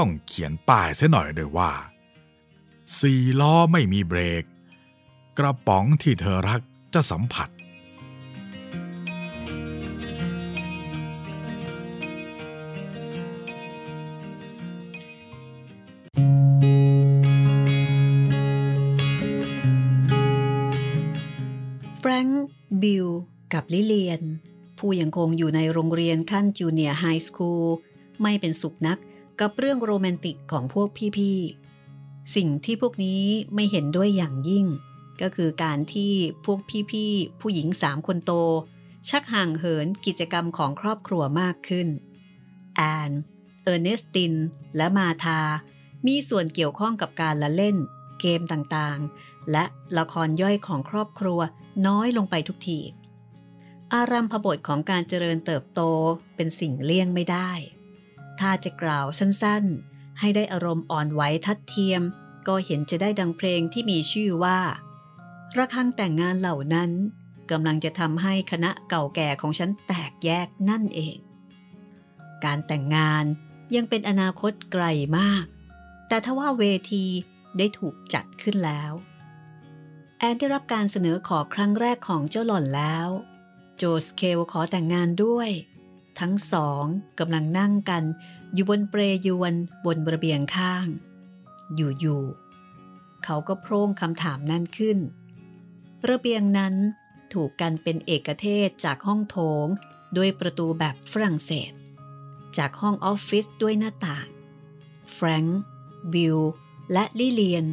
[0.00, 1.72] ต้องเขียนป้ายเสียหน่อยด้วยว่า
[3.00, 4.44] สี่ล้อไม่มีเบรก
[5.38, 6.60] กระป๋องที่เธอรัก
[6.94, 7.48] จะสัมผัส
[22.00, 22.44] แฟรงค์
[22.82, 23.06] บิล
[23.52, 24.22] กับลิเลียน
[24.78, 27.66] ผู้ยังคงอยู่ในโรงเรียนขั้น junior high school
[28.22, 28.98] ไม่เป็นสุขนัก
[29.40, 33.22] กับเรื่องโรแมนติกของพวกพี่ๆ สิ่งที่พวกนี้
[33.54, 34.66] ไม่เห็นด้วยอย่างยิ่ง
[35.20, 36.12] ก็คือการที่
[36.44, 36.58] พวก
[36.90, 38.32] พี่ๆ ผู้หญิงสามคนโต
[39.08, 41.88] ชักห่างเหินกิจกรรมของครอบครัวมากขึ้น
[42.76, 43.10] แอน
[43.62, 44.34] เออร์เนสติน
[44.76, 45.40] และมาธา
[46.06, 47.76] มีส่วนเกี่ยวข้องกับการละเล่น
[48.20, 49.64] เกมต่างๆ และ
[49.98, 51.40] ละครย่อยของครอบครัว
[51.86, 52.80] น้อยลงไปทุกที
[53.94, 55.80] อารามพบทของการเจริญเติบโต
[56.36, 57.50] เป็นสิ่งเลี่ยงไม่ได้
[58.40, 62.02] ถ้าจะกล่าวสั้นๆ ให้ได้อารมณ์อ่อนไหวทัดเทียม
[62.46, 64.60] ก็เห็นจะได้ดังเพลงที่มีชื่อว่า
[65.56, 66.90] ระฆังแต่งงานเหล่านั้น
[67.50, 71.18] กำลังจะทำให้คณะเก่าแก่ของฉันแตกแยกนั่นเอง
[72.44, 73.24] การแต่งงาน
[73.74, 74.84] ยังเป็นอนาคตไกล
[75.18, 75.44] มาก
[76.08, 77.06] แต่ถ้าว่าเวที
[77.58, 78.92] ได้ถูกจัดขึ้นแล้ว
[80.18, 83.08] แอนได้รับการเสนอขอครั้งแรกของเจ้าหล่อนแล้ว
[83.76, 85.50] โจสเคลขอแต่งงานด้วย
[86.18, 86.84] ทั้งสอง
[87.18, 88.02] กำลังนั่งกัน
[88.54, 90.86] อยู่บนเปรยวนบนระเบียงข้าง
[91.76, 94.98] อยู่ๆเขาก็โพร่งคำถามนั่นขึ้น
[96.10, 96.74] ระเบียงนั้น
[97.32, 99.66] ถูกกันเป็นเอกเทศจากห้องโถง
[100.16, 101.72] ด้วยประตูแบบฝรั่งเศส
[102.56, 104.26] จากห้องออฟฟิศด้วยหน้าต่าง
[105.12, 105.60] แฟรงค์
[106.14, 106.38] บิล
[106.92, 107.64] และลิเลียน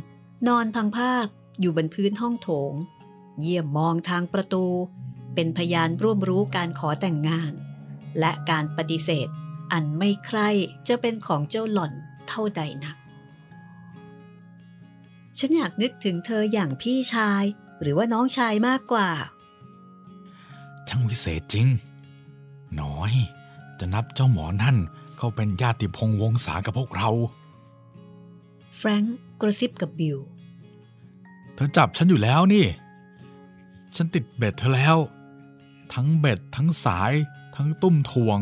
[0.48, 1.26] นอนพังภาค
[1.60, 2.74] อยู่บนพื้นห้องโถง
[3.42, 4.66] เยี่ยมมองทางประตู
[5.34, 7.54] เป็นพยานร่วมรู้การขอแต่งงาน
[8.20, 9.28] และการปฏิเสธ
[9.72, 10.40] อันไม่ใคร
[10.88, 11.94] จะเป็นของเจ้าหล่อน
[12.28, 12.98] เท่าใดนัก
[15.38, 17.44] ฉันอยากนึกถึงเธออย่างพี่ชาย
[17.82, 19.10] หรือว่าน้องชายมากกว่า
[20.88, 21.68] ช่างวิเศษจริง
[22.82, 23.14] น้อย
[23.80, 24.78] จะนับเจ้าหมอนั่น
[25.18, 27.10] เขาเป็นญาติพงศ์วงศากับพวกเรา
[28.76, 30.18] แฟรงก์กระซิบกับบิล
[31.56, 32.66] เธอจับฉันอยู่แล้วนี่
[33.96, 34.98] ฉันติดเบ็ดเธอแล้ว
[35.94, 37.14] ทั้งเบ็ดทั้งสาย
[37.58, 38.40] ทั้งตุ้มทวง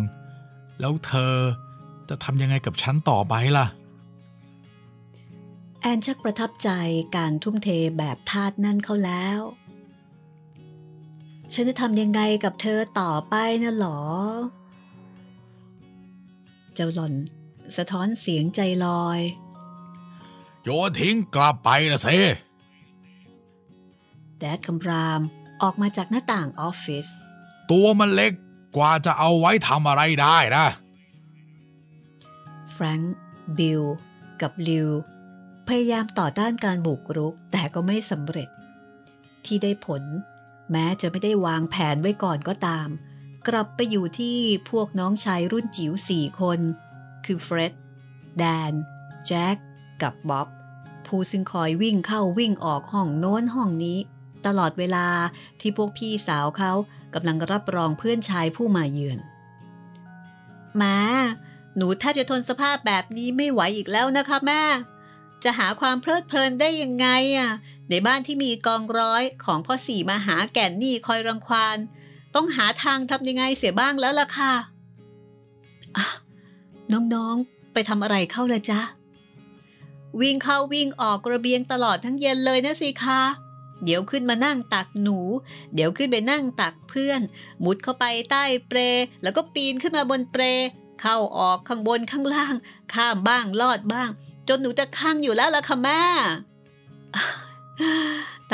[0.79, 1.35] แล้วเธอ
[2.09, 3.67] จะทำยังไงกับฉันต่อไปล่ะ
[5.81, 6.69] แอนชักประทับใจ
[7.15, 9.39] การทุ่มเทแบบทาสนั่นเขาแล้ว
[11.53, 14.01] ฉันจะทำยังไงกับเธอต่อไปนะหรอ
[16.73, 17.13] เจ้าหล่อน
[17.77, 19.19] สะท้อนเสียงใจลอย
[20.63, 22.07] โยนทิ้งกลับไปนะเซ
[24.39, 25.21] แดดคำราม
[25.61, 27.05] ออกมาจากหน้าต่างออฟฟิศ
[27.71, 28.33] ตัวมันเล็ก
[28.75, 30.65] กว่าจะเอาไว้ทำอะไรได้นะ
[32.71, 33.15] แฟรงค์
[33.57, 33.83] บิล
[34.41, 34.89] กับลิว
[35.67, 38.49] พยายามต่อต้านการบุกรุกแต่ก็ไม่สำเร็จ
[39.45, 40.03] ที่ได้ผล
[40.71, 42.87] แม้จะไม่ได้วางแผนไว้ก่อนก็ตาม
[43.47, 44.37] กลับไปอยู่ที่
[44.69, 46.59] พวกน้องชายรุ่นจิ๋วสี่คน
[47.25, 47.73] คือเฟร็ด
[48.37, 48.73] แดน
[49.27, 49.57] แจ็ค
[50.01, 50.47] กับบ๊อบ
[51.07, 53.99] ผู้ซึ่งคอยวิ่งเข้าวิ่งออกห้องโน้นห้องนี้
[54.45, 55.07] ตลอดเวลา
[55.59, 56.71] ที่พวกพี่สาวเขา
[57.15, 59.19] กำลังรับรองเพื่อนชายผู้มาเยือน
[60.81, 60.97] มา
[61.75, 64.63] หนูแทบจะทนสภาพแบบนี้ไม่ไหวอีกแล้วนะคะแม่
[65.43, 67.51] จะหาความเพลิดเพลินได้ยังไงอะ
[67.89, 71.77] ในบ้านที่มีกองร้อยของพ่อสี่มาหาแก่นนี้คอยรังควาน
[72.35, 74.53] ต้องหาทางทำยังไงเสียบ้างแล้วล่ะค่ะ
[75.95, 76.05] อะ
[76.91, 78.81] น้องๆ ไปทำอะไรเข้าละจ๊ะ
[80.21, 83.21] วิ่งเข้าวิ่งออกระเบียงตลอดทั้งเย็นเลยนะสิคะ
[83.83, 85.17] เดี๋ยวขึ้นมานั่งตักหนู
[85.73, 87.21] เดี๋ยวขึ้นไปนั่งตักเพื่อน
[87.63, 88.79] มุดเข้าไปใต้เปร
[89.23, 90.43] แล้วก็ปีนขึ้นมาบนเปร
[91.01, 92.55] เข้าออกข้างบนข้างล่าง
[92.93, 94.09] ข้ามบ้างลอดบ้าง
[94.47, 96.01] จนหนูจะคลั่งอยู่แล้วล่ะค่ะแม่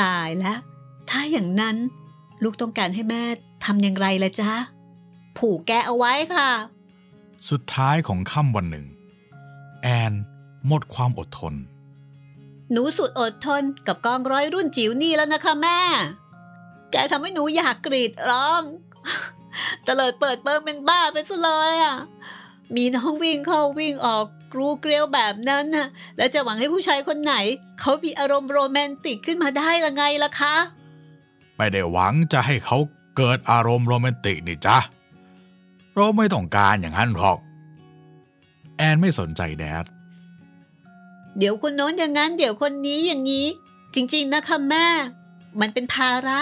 [0.02, 0.58] ตายแล้ว
[1.10, 1.76] ถ้าอย่างนั้น
[2.42, 3.22] ลูกต้องการให้แม่
[3.64, 4.52] ทำอย่างไรละจ๊ะ
[5.38, 6.50] ผูกแกเอาไว้ค่ะ
[7.50, 8.86] สุดท้ายของค่ำวันหนึ่ง
[9.82, 10.12] แอน
[10.66, 11.54] หมดความอดทน
[12.72, 15.80] หนูสุดอดทนกับกองร้อยรุ่นจิ๋วนี่แล้วนะคะแม่
[16.90, 18.62] แกทำให้หนูอยากกรีดร้อง
[19.86, 21.96] ตะเลิดเปิดเปิงเป็นบ้าไปซะเลยอะ
[22.76, 27.34] มีน้องวิ่งเข้าวิ่งออกกรูเกลียวแบบนั้นน่ะ แล้วจะหวังให้ผู้ชายคนไหน
[27.80, 30.54] เขามีอารมณ์โรแมนติกขึ้นมาได้ละไงล่ะคะ
[31.56, 32.78] ไม่ได้หวังจะให้เขา
[33.16, 34.78] เกิดอารมณ์โรแมนติกนี่จ้ะ
[35.94, 37.38] เราไม่ต้องการอย่างนั้นหรอก
[38.76, 39.84] แอนไม่สนใจแดด
[41.38, 43.46] เดี๋ยวคนโน้นอย่างนั้น เดี๋ยวคนนี้อย่างนี้
[43.94, 44.86] จริง ๆ นะคะแม่
[45.60, 46.38] มันเป็นภาระ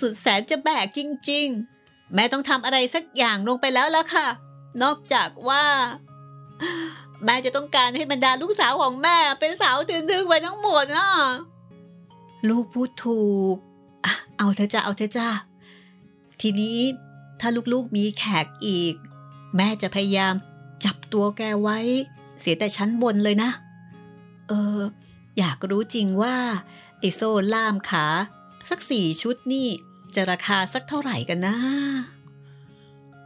[0.00, 1.46] สุดแสนจะแบกจริง
[1.80, 4.26] ๆ แม่ต้องทำอะไรสักอย่างลงไปแล้วล่ะค่ะ
[4.82, 5.64] นอกจากว่า
[7.24, 11.08] แม่จะต้องการให้บรรดาลูกสาวของแม่ เป็นสาวถึงๆไปทั้งหมดอะ
[12.48, 13.22] ลูกพูดถู
[13.54, 13.56] ก
[14.38, 15.28] เอาเธอจ้าเอาเธอจ้า
[16.40, 16.78] ทีนี้
[17.40, 18.94] ถ้าลูกๆมีแขกอีก
[19.56, 20.34] แม่จะพยายาม
[20.84, 21.78] จับตัวแกไว้
[22.40, 23.50] เสียแต่ชั้นบนเลยนะ
[24.48, 24.80] เออ
[25.38, 26.36] อยากรู้จริงว่า
[26.98, 28.06] ไอโซ่ล่ามขา
[28.70, 29.68] สักสี่ชุดนี่
[30.14, 31.56] จะราคาสักเท่าไหร่กันนะ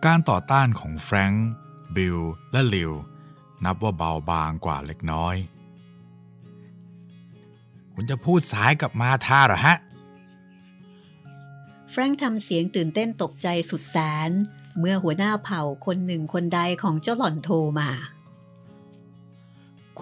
[0.05, 1.49] การต่อต้านของแฟรงค์
[1.97, 2.19] บิล
[2.53, 2.93] และลิว
[3.65, 5.37] นับว่าเบาบางกว่าเล็กน้อย
[7.95, 9.77] คุณจะพูดสายกับมาธาเหรอฮะ
[11.91, 13.97] แฟรงค์ทำเสียงตื่นเต้นตกใจสุดแส
[14.29, 14.31] น
[14.79, 17.91] เมื่อหัวหน้าเผ่าคนหนึ่งคนใดของเจ้าหล่อนโทรมา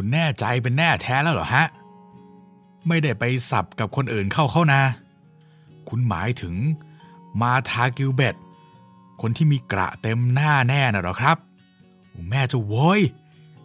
[0.03, 1.67] คุณแน่ใจเป็นแน่แท้แล้วเหรอฮะ
[2.89, 4.83] ไม่ได้ไปสับกับคนอื่นเข้าเข้านะ
[5.89, 6.55] คุณหมายถึง
[7.41, 8.35] มาธากิลเบต
[9.21, 11.37] คนที่มีกระเต็มหน้าแน่น่ะเหรอครับ
[12.31, 13.01] แม่จะโวย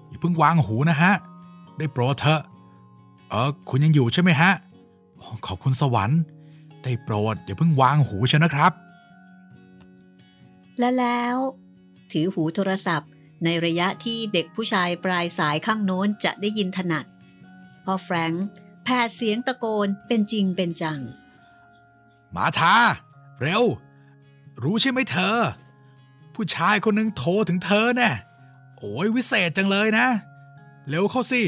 [0.08, 1.12] อย่าเพิ่งวางหูนะฮะ
[1.78, 2.42] ได้โปรดเถอะ
[3.30, 4.52] เออคุณยังอยู่ใช่ไหมฮะ
[5.46, 6.20] ขอบคุณสวรรค์
[6.84, 8.72] ได้โปรดอย่าเพิ่งวางหูเชียวนะครับ
[10.80, 11.38] และแล้ว
[12.12, 13.10] ถือหูโทรศัพท์
[13.44, 17.06] ในระยะที่เด็กผู้ชายปลายสายข้างโน้นจะได้ยินถนัด
[17.84, 18.46] พอแฟรงค์
[18.84, 21.00] แผดเสียงตะโกนเป็นจริงเป็นจัง
[22.36, 22.76] มาทา
[23.42, 23.64] เร็ว
[24.64, 25.38] รู้ใช่ไหมเธอ
[26.34, 28.10] ผู้ชายคนหนึ่งโทรถึงเธอแน่
[28.78, 30.08] โอ้ยวิเศษจังเลยนะ
[30.90, 31.42] เร็วเข้าสิ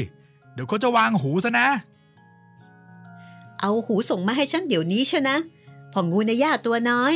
[0.52, 1.68] เดี๋ยวเขาจะวางหูซะนะ
[3.60, 5.36] เอาหูส่งมาให้ฉันเดี๋ยวนี้เชยวนะ
[5.92, 7.12] พองูในย่าตัวน้อย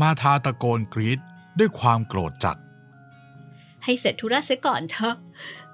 [0.00, 1.18] มาทาตะโกนกรีด
[1.58, 2.56] ด้วยความโกรธจัด
[3.84, 5.16] ให้เสร็จธุระเสียก่อนเถอะ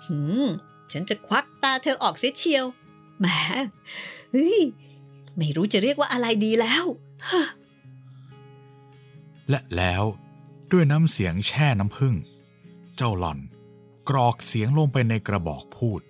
[0.05, 0.47] หืม
[0.92, 2.64] ฉันจะควักตาเธอออกเสียเชียว
[3.21, 3.27] แหม
[4.33, 4.61] เฮ้ย
[5.37, 6.85] ไม่รู้จะเรียกว่าอะไรดีแล้ว
[9.49, 10.05] และแล้ว
[10.73, 12.14] ด้วยน้ำเสียงแช่น้ำผึ้ง
[12.97, 13.38] เจ้าหล่อน
[14.09, 16.01] กรอกเสียงลงไปในกระบอกพูด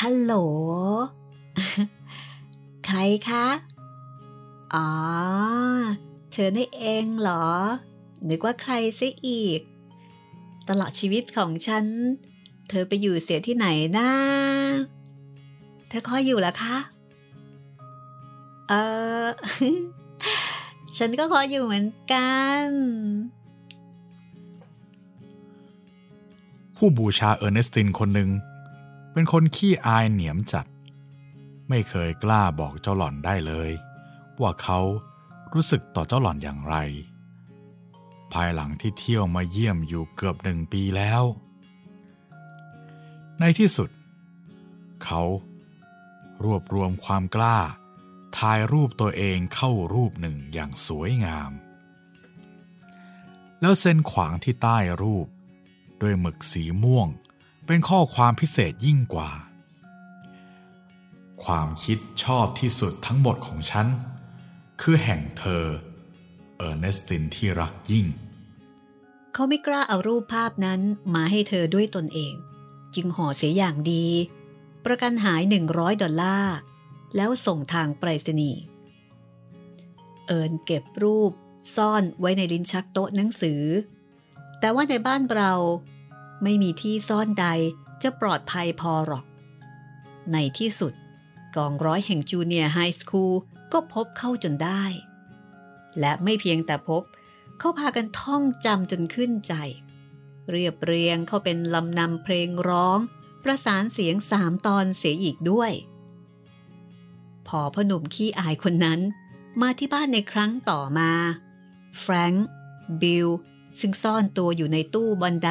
[0.00, 0.32] ฮัลโหล
[2.86, 3.46] ใครคะ
[4.74, 4.88] อ๋อ
[6.32, 7.46] เธอได้เองเหรอ
[8.28, 9.60] นึกว่าใครซะอีก
[10.68, 11.84] ตลอดชีวิตของฉัน
[12.68, 13.66] เธอไปอยู่เสียที่ไหน
[13.98, 14.10] นะ
[15.88, 16.76] เธอคอยอยู่เหรอคะ
[18.68, 18.74] เอ
[19.24, 19.26] อ
[20.98, 22.30] ฉันก็คอยอยู่เหมือนกั
[22.64, 22.66] น
[26.76, 28.30] ผู้บูชาเออร์เนสตินคนหนึ่ง
[29.12, 30.66] เป็นคนขี้อายเหนียมจัด
[31.68, 33.70] ไม่เคยกล้าบอกเจ้าหล่อนได้เลย
[34.40, 34.78] ว่าเขา
[35.54, 36.76] รู้สึกต่อเจ้าหล่อนอย่างไร
[38.34, 41.22] ภายหลังที่เที่ยวมาเยี่ยมอยู่เกือบหนึ่งปีแล้ว
[43.40, 43.90] ในที่สุด
[45.04, 45.22] เขา
[46.44, 47.58] รวบรวมความกล้า
[48.38, 51.52] ถ่ายรูปตัวเองเข้ารูปหนึ่งอย่างสวยงาม
[53.60, 55.26] แล้วเส้นขวางที่ใต้รูป
[56.00, 57.08] ด้วยหมึกสีม่วง
[57.66, 59.30] เป็นข้อความพิเศษยิ่งกว่า
[61.44, 63.86] ความคิดชอบที่สุดทั้งหมดของฉัน
[64.80, 65.64] คือแห่งเธอ
[66.58, 68.06] เออร์เนสตินที่รักยิ่ง
[69.32, 70.80] เขาไม่กล้าเอารูปภาพนั้น
[71.14, 72.34] มาให้เธอด้วยตนเอง
[72.94, 74.06] จึงห่อเสียอย่างดี
[74.84, 75.42] ประกันหาย
[75.72, 76.56] 100 ดอลลาร์
[77.16, 78.62] แล้วส่งทางไปรษณีย์
[80.26, 81.32] เอิญเก็บรูป
[81.76, 83.62] ซ่อนไว้ในลิ้นชักโต๊ะหนังสือ
[84.60, 85.52] แต่ว่าในบ้านเรา
[86.42, 87.46] ไม่มีที่ซ่อนใด
[88.02, 89.24] จะปลอดภัยพอหรอก
[90.32, 90.92] ในที่สุด
[91.56, 93.34] กองร้อยแห่งจูเนียร์ไฮสคูล
[93.72, 94.82] ก็พบเข้าจนได้
[96.00, 97.02] และไม่เพียงแต่พบ
[97.58, 99.54] เขาพากันท่องจำจนขึ้นใจ
[100.50, 102.98] เรียบเรียงเขาเป็นลำนำเพลงร้อง
[103.44, 105.72] ประสานเสียงสามตอนเสียอีกด้วย
[107.48, 109.00] พอพ่อหนุ่มขี้อายคนนั้น
[109.60, 111.10] มาที่บ้านในครั้งต่อมา
[111.98, 112.48] แฟรงค์
[113.02, 113.28] บิล
[113.80, 115.50] ซึ่งซ่อนตัวอยู่ในตู้บันได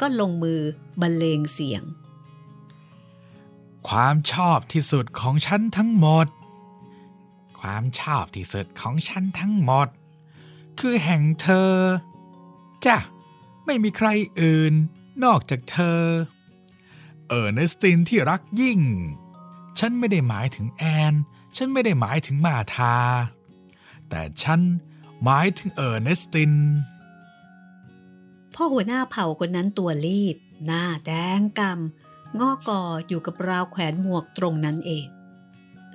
[0.00, 0.60] ก็ลงมือ
[1.00, 1.82] บรรเลงเสียง
[3.88, 6.26] ความชอบที่สุดของฉันทั้งหมด
[7.60, 9.88] ความชอบที่สุดของฉันทั้งหมด
[10.80, 11.72] คือแห่งเธอ
[12.86, 12.98] จ้ะ
[13.66, 14.08] ไม่มีใคร
[14.40, 14.74] อื่น
[15.24, 16.00] นอกจากเธอ
[17.28, 18.80] เออร์เนสตินที่รักยิ่ง
[19.78, 21.14] ฉันไม่ได้หมายถึงแอน
[21.56, 22.96] ฉันไม่ได้หมายถึงมาทา
[24.08, 24.60] แต่ฉัน
[25.24, 26.52] หมายถึงเออร์เนสติน
[28.54, 35.06] พ่อหัวหน้าเผ่าคนนั้นตัวลีบ หน้าแดงกำงอกออยู่กับราวแขวนหมวกตรงนั้นเอง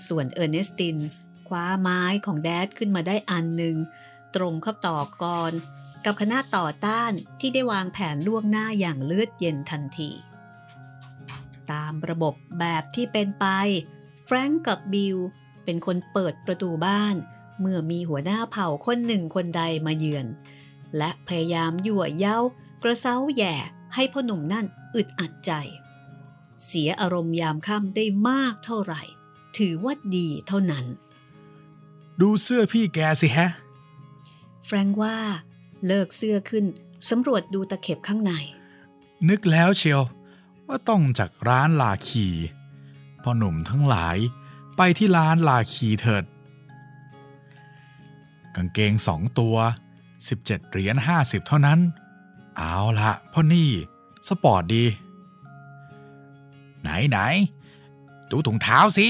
[0.08, 0.98] ส่วนเออร์เนสติน
[1.48, 3.76] คว้าไม้ของแดดขึ้นมาได้อันหนึ่ง
[4.36, 5.54] ตรงเข้าต่อกร
[6.06, 10.10] กับคณะต่อต้านที่ได้วางแผนล่วงหน้าอย่างเลือดเย็นทันที
[11.72, 13.46] ตามระบบแบบที่เป็นไป
[14.24, 15.18] แฟรงก์กับบิล
[15.64, 17.16] เป็นคนเปิดประตูบ้าน
[17.60, 20.28] เมื่อมีหัวหน้าเผ่าคนหนึ่งคนใดมาเยือน
[20.98, 22.38] และพยายามยั่วเย้า
[22.84, 23.56] กระเซ้าแย่
[23.94, 25.52] ให้พ่อหนุ่มนั่นอึดอัดใจ
[26.66, 29.02] เสียอารมณ์ยามค่ำได้มากเท่าไหร่
[29.58, 30.86] ถือว่าดีเท่านั้น
[32.22, 33.50] ดูเสื้อพี่แกสิฮะ
[34.66, 35.18] แฟรงค์ว่า
[35.88, 36.66] เลิกเสื้อขึ้น
[37.10, 38.34] สำรวจดูตะเข็บข้างใน
[39.30, 40.02] นึกแล้วเชียว
[40.68, 42.28] ว่าต้องจากร้านลาคี
[43.24, 44.18] พ่อหนุ่มทั้งหลาย
[44.78, 46.24] ไปที่ร้านลาคีเถิด
[48.56, 49.56] กางเกงสองตัว
[50.12, 51.80] 17 เหรียญ50 เท่านั้น
[52.58, 53.70] เอาละพ่อนี่
[54.28, 54.86] สปอร์ตดี
[56.82, 57.20] ไหนไหน
[58.30, 59.08] ดูถุงเท้าสิ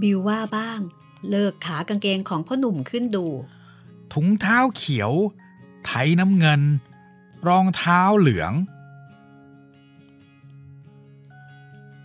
[0.00, 0.80] บิลว่าบ้าง
[1.30, 3.26] เลิกขากางเกงของพ่อหนุ่มขึ้นดู
[4.12, 5.12] ถุงเท้าเขียว
[5.84, 6.60] tie น้ำเงิน
[7.46, 8.52] รองเท้าเหลือง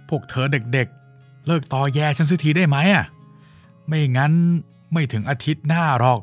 [0.09, 3.05] พวกเธอเด็กๆ เลิกตอแยฉันสักทีได้ไหมอะ
[3.87, 4.33] ไม่งั้น
[4.93, 6.19] ไม่ถึงอาทิตย์หน้าหรอก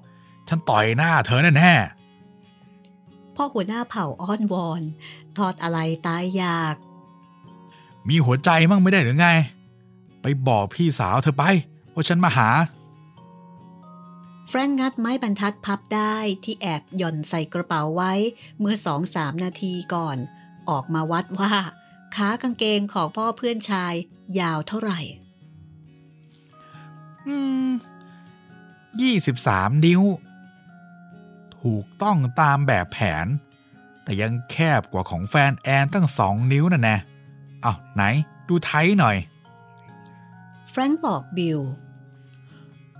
[0.48, 1.74] ฉันต่อยหน้าเธอแน่
[3.34, 4.82] พ่อหัวหน้าเผ่าอ้อนวอน
[5.36, 9.28] ทอดอะไรตายอยากๆมีหัวใจมั่งไม่ได้หรือไง
[10.22, 11.44] ไปบอกพี่สาวเธอไป
[11.94, 12.48] ว่าฉันมาหา
[14.50, 18.12] แฟรงค์งัดไม้บรรทัดพับได้ที่แอบหย่อนใส่กระเป๋าไว้
[18.60, 20.16] เมื่อสองสามนาทีก่อน
[20.70, 21.52] ออกมาวัดว่า
[22.14, 23.94] ขากางเกงของพ่อเพื่อนชาย
[24.40, 25.00] ยาวเท่าไหร่
[27.26, 27.68] อืม
[29.00, 30.02] ยี่สิบสามนิ้ว
[31.60, 33.26] ถูกต้องตามแบบแผน
[34.02, 36.96] แต่ยังแคบกว่าของแฟนแอนตั้งสองนิ้วน่ะแน่
[37.64, 38.02] อ้าวไหน
[38.48, 39.16] ดูไทยหน่อย
[40.70, 41.60] แฟรงค์บอกบิล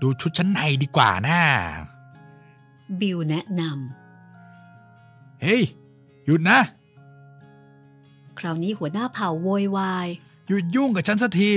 [0.01, 1.39] ดูชุดชั้นในดีกว่านะ
[2.99, 3.61] บิลแนะน
[5.41, 5.61] เฮ้ย
[6.25, 6.59] หยุดนะ
[8.39, 10.07] คราวนี้หัวหน้าเผ่าโวยวาย
[10.47, 11.51] หยุดยุ่งกับฉันสักที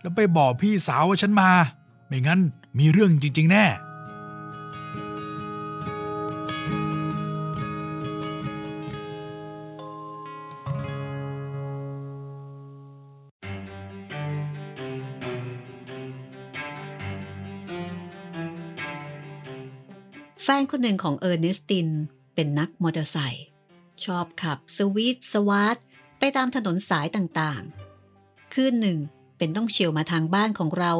[0.00, 1.50] แล้วไปบอกพี่สาวว่าฉันมา
[2.06, 2.40] ไม่งั้น
[2.78, 3.64] มีเรื่องจริง ๆ แน่
[20.44, 21.88] แฟนคนหนึ่งของเออร์เนสติน
[22.34, 23.46] เป็นนักมอเตอร์ไซค์
[24.04, 25.76] ชอบขับสวีทสวาร์ท
[26.18, 28.98] ไปตามถนนสายต่างๆ คืนหนึ่ง
[29.38, 30.92] เป็นต้องเฉี่ยวมาทางบ้านของเรา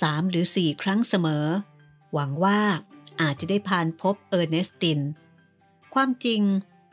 [0.00, 1.46] สามหรือสี่ครั้งเสมอ
[2.12, 2.60] หวังว่า
[3.20, 5.00] อาจจะได้ผ่านพบเออร์เนสติน
[5.94, 6.42] ความจริง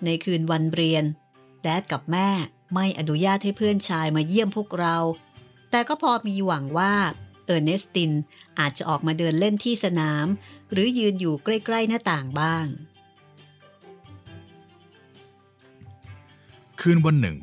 [0.06, 1.04] ในคืนวันเรียน
[1.62, 2.30] Dad กับแม่
[2.74, 4.98] ไม่อนุญาตให้เพื่อนชายมาเยี่ยมพวกเรา
[5.72, 8.12] แต่ก็พอมีหวังว่า เออร์เนสติน
[8.60, 10.26] อาจจะออกมาเดินเล่นที่สนาม
[10.72, 12.66] หรือยืนอยู่ใกล้ ๆ หน้าต่างบ้าง
[16.80, 17.38] คืนวันหนึ่ง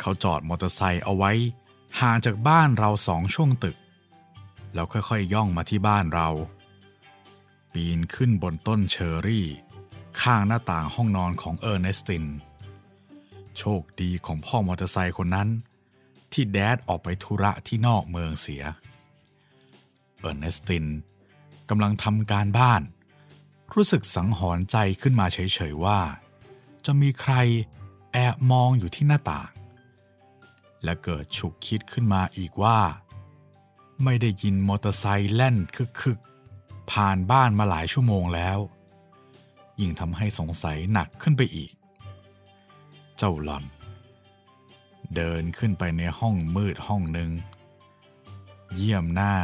[0.00, 1.32] เขาจอดมอเตอร์ไซค์เอาไว้
[2.00, 3.76] ห่างจากบ้านเราสองช่วงตึก
[4.74, 6.28] แล้วค่อยๆย่องมาที่บ้านเรา
[7.72, 9.46] ปีนขึ้นบนต้นเชอรี่
[10.20, 12.24] ข้างหน้าต่างห้องนอนของเออร์เนสติน
[13.58, 15.48] โชคดีของพ่อมอเตอร์ไซค์คนนั้น
[16.32, 18.62] ที่แดดออกไปธุระที่นอกเมืองเสีย
[20.18, 20.86] เออร์เนสติน
[21.68, 22.82] กำลังทำการบ้าน
[23.74, 26.00] รู้สึกสังหรณ์ใจขึ้นมาเฉยๆว่า
[26.84, 27.34] จะมีใคร
[28.12, 29.50] แอบมองอยู่ที่หน้าต่าง
[30.84, 32.78] และเกิดฉุกคิดขึ้นมาอีกว่า
[34.04, 35.56] ไม่ได้ยินมอเตอร์ไซค์แล่น
[36.00, 38.58] คึกๆ ผ่านบ้านมาหลายชั่วโมงแล้ว
[39.80, 41.72] ยิ่งทำให้สงสัยหนักขึ้นไปอีก
[43.16, 43.64] เจ้าหลอน
[45.16, 47.30] เดินขึ้นไปในห้องมืดห้องหนึ่ง
[48.74, 49.34] เยี่ยมหน้า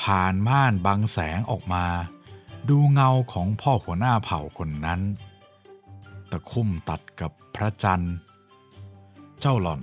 [0.00, 1.86] ผ่านม่านบังแสงออกมา
[2.68, 5.00] ดูเงาของพ่อหัวหน้าเผ่าคนนั้น
[6.30, 8.14] ตะคุ่มตัดกับพระจันทร์
[9.40, 9.80] เจ้าหล่อน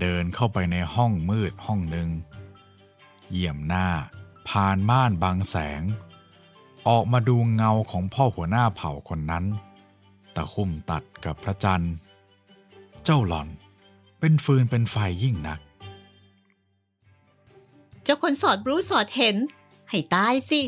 [0.00, 2.08] เดินเข้าไปในห้องมืดห้องหนึ่ง
[3.30, 3.86] เยี่ยมหน้า
[4.48, 5.82] ผ่านม่านบังแสง
[6.88, 9.44] ออกมาดูเงาของพ่อหัวหน้าเผ่าคนนั้น
[10.34, 11.94] ตะคุ่มตัดกับพระจันทร์
[13.04, 13.48] เจ้าหล่อน
[14.20, 15.58] เป็นฟืนเป็นไฟยิ่งนัก
[18.02, 19.36] เจ้าคนสอดรู้สอดเห็น
[19.90, 20.60] ให้ตายสิ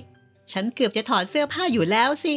[0.53, 2.35] ฉันเกือบจะถอดเสื้อผ้าอยู่แล้วสิ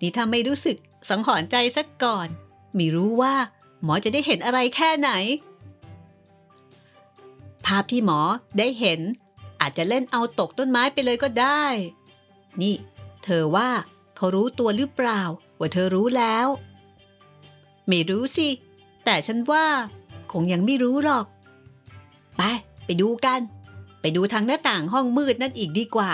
[0.00, 0.76] นี่ถ้าไม่รู้สึก
[1.08, 2.28] สังหรณ์ใจสักก่อน
[2.74, 3.34] ไม่รู้ว่า
[3.82, 5.10] หมอจะได้เห็นอะไรแค่ไหน
[7.66, 8.20] ภาพที่หมอ
[8.58, 9.00] ได้เห็น
[9.60, 11.64] อาจจะเล่นเอาตกต้นไม้ไปเลยก็ได้
[12.60, 12.74] นี่
[13.24, 13.70] เธอว่า
[14.16, 15.22] เขารู้ตัวหรือเปล่า
[15.58, 16.46] ว่าเธอรู้แล้ว
[17.88, 18.48] ไม่รู้สิ
[19.04, 19.66] แต่ฉันว่า
[20.32, 21.26] คงยังไม่รู้หรอก
[22.36, 22.42] ไป
[22.84, 23.40] ไปดูกัน
[24.00, 26.12] ไปดูทางหน้าต่างห้องมืดนั่นอีกดีกว่า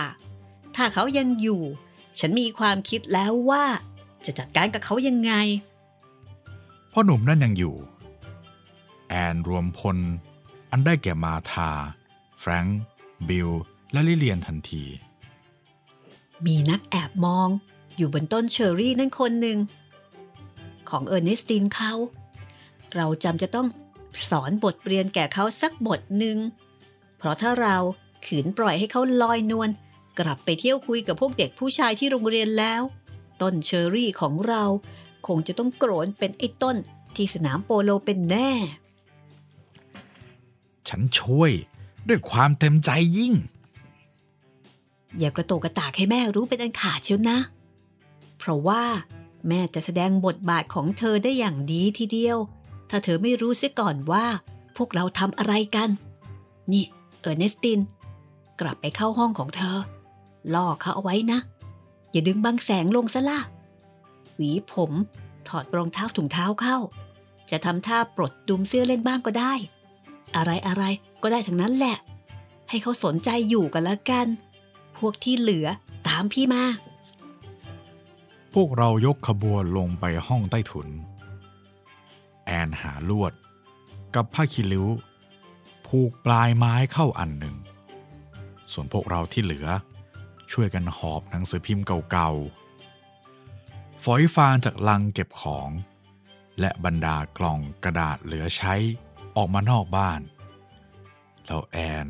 [0.77, 1.63] ถ้าเขายังอยู่
[2.21, 3.65] ฉันมีความคิดแล้วว่า
[4.25, 5.33] จะจัดการกับเขายังไง
[6.93, 7.75] พ่อหนุ่มนั่นยังอยู่
[9.09, 9.97] แอนรวมพล
[10.71, 11.71] อันได้แก่มาธา
[12.39, 12.81] แฟรงค์
[13.29, 13.51] บิล
[13.93, 14.85] และลิเลียนทันที
[16.47, 17.49] มีนักแอบมอง
[17.97, 19.59] อยู่บนต้นเชอร์รี่นั่นคนหนึ่ง
[20.91, 21.93] ของเออร์เนสตินเขา
[22.95, 23.67] เราจำจะต้อง
[24.31, 26.39] สอนบทเรียนแก่เขาสักบทหนึ่ง
[27.19, 27.77] เพราะถ้าเรา
[28.27, 29.71] ขืนปล่อยให้เขาลอยนวล
[30.19, 32.83] กลับไปเที่ยวคุยกับพวกเด็กผู้ชายที่โรงเรียนแล้ว
[33.41, 34.63] ต้นเชอร์รี่ของเรา
[35.27, 36.77] คงจะต้องโกร๋นเป็นไอ้ต้น
[37.17, 38.51] ที่สนามโปโลเป็นแน่
[40.89, 41.53] ฉันช่วย
[42.09, 43.35] ด้วยความเต็มใจยิ่ง
[45.19, 47.39] อย่ากระโตกกระตากให้แม่รู้เป็นอันขาดเชียวนะ
[48.39, 48.83] เพราะว่า
[49.49, 52.39] แม่จะแสดงบทบาทของเธอได้อย่างดีทีเดียว
[52.91, 54.27] ถ้าเธอไม่รู้เสียก่อนว่า
[54.77, 55.91] พวกเราทำอะไรกัน
[56.73, 56.85] นี่
[57.21, 57.81] เออร์เนสติน
[58.61, 59.77] กลับไปเข้าห้องของเธอ
[60.55, 61.39] ล่อเขาเอาไว้นะ
[62.13, 63.41] อย่าดึงบังแสงลงซะล่ะ
[64.37, 64.93] หวีผม
[65.49, 66.77] ถอดรองเท้าถุงเท้าเข้า
[67.51, 69.53] จะทำท่าปลดดุมเสื้อเล่นบ้างก็ได้
[70.37, 70.85] อะไรอะไร
[71.23, 71.97] ก็ได้ทั้งนั้นแหละ
[72.69, 74.27] ให้เขาสนใจอยู่กันละกัน
[74.99, 75.67] พวกที่เหลือ
[76.09, 76.65] ตามพี่มา
[78.55, 80.89] พวกเรายกขบวนลงไปห้องใต้ถุน
[82.49, 83.33] แอนหาลวด
[84.15, 84.87] กับผ้าคีริ้ว
[85.87, 87.57] ผูกปลายไม้เข้าอันหนึ่ง
[88.73, 89.69] ส่วนพวกเราที่เหลือ
[90.53, 95.71] ช่วยกันหอบหนังสือพิมพ์เก่าๆ ฝอยฟางจากลังเก็บของ
[96.61, 98.75] และบรรดากล่องกระดาษเหลือใช้
[99.37, 100.21] ออกมานอกบ้าน
[101.47, 102.07] แล้วแอน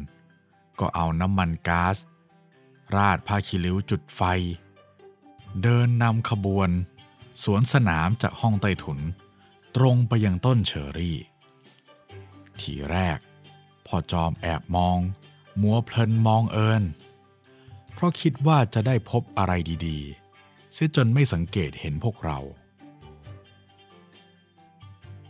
[0.80, 1.96] ก็เอาน้ำมันก๊าซ
[2.94, 4.22] ราดผ้าคีริ้วจุดไฟ
[5.62, 6.70] เดินนำขบวน
[7.44, 8.98] สวนสนามจากห้องใต้ถุน
[9.76, 11.18] ตรงไปยังต้นเชอรี่
[12.60, 13.18] ทีแรก
[13.86, 14.98] พ่อจอมแอบมอง
[15.62, 16.84] มัวเพลินมองเอิน
[17.92, 19.52] เพราะคิดว่าจะได้พบอะไร
[19.86, 22.38] ดีๆ เสียจนไม่สังเกตเห็นพวกเรา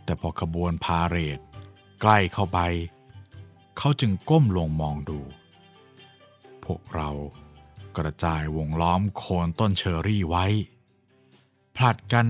[0.03, 1.39] แต่พอขบวนพาเรด
[2.01, 2.59] ใกล้เข้าไป
[3.77, 5.19] เขาจึงก้มลงมองดู
[6.65, 7.09] พวกเรา
[7.97, 10.45] กระจายวงล้อมโคนต้นเชอรี่ไว้
[11.75, 12.27] ผลัดกัน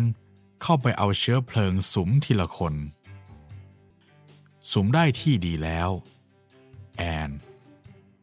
[0.61, 2.73] เข้าไปเอาเชื้อเพลิงสุมทีละคน
[4.71, 5.89] สุมได้ที่ดีแล้ว
[6.97, 7.31] แอน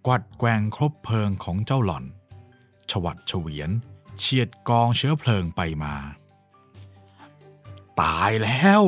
[0.07, 2.05] กวัดแกงครบเพลิงของเจ้าหล่อน
[2.91, 3.70] ชวัดเฉวียน
[4.18, 5.95] เฉียดกองเชื้อเพลิงไปมา
[8.01, 8.82] ตายแล้ว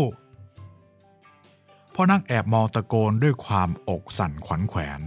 [1.95, 5.01] พ่อนั่งแอบมองตะโกนด้วยความอกสั่นขวัญแขวน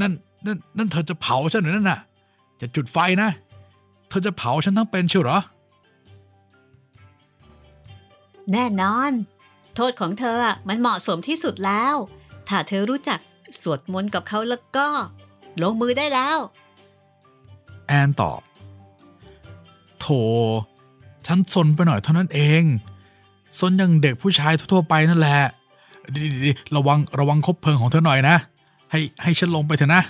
[0.00, 0.12] นั่น
[0.46, 2.00] นั่นนั่นเธอจะเผาฉันหรือนั่นน่ะ
[2.60, 3.30] จะจุดไฟนะ
[4.08, 5.38] เธอจะเผาฉันทั้งเป็นเชียวหรอ
[8.52, 9.12] แน่นอน
[9.74, 11.94] โทษของเธออะมันเหมาะสมที่สุดแล้ว
[12.48, 13.18] ถ้าเธอรู้จัก
[13.60, 14.88] สวดมนต์กับเขาแล้วก็
[15.62, 16.38] ลงมือได้แล้ว
[17.86, 18.40] แอนตอบ
[20.00, 20.06] โถ
[21.26, 22.62] ฉันสนไปหน่อยเท่านั้นเอง
[23.58, 25.40] สนอย่างเด็กผู้ชายทั่วๆไปนั่นแหละ
[26.44, 28.36] ดีๆระวังระวังคบเพลิงของเธอหน่อยนะ
[28.90, 30.02] ให้ให้ฉันลงไปเถอะนะ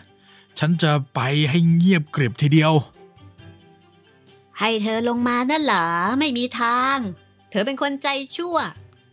[0.58, 1.20] ฉันจะไป
[1.50, 2.72] ให้เงียบกริบทีเดียว
[4.58, 5.86] ให้เธอลงมานั่นเหรอ
[6.18, 6.96] ไม่มีทาง
[7.52, 8.56] เธอเป็นคนใจชั่ว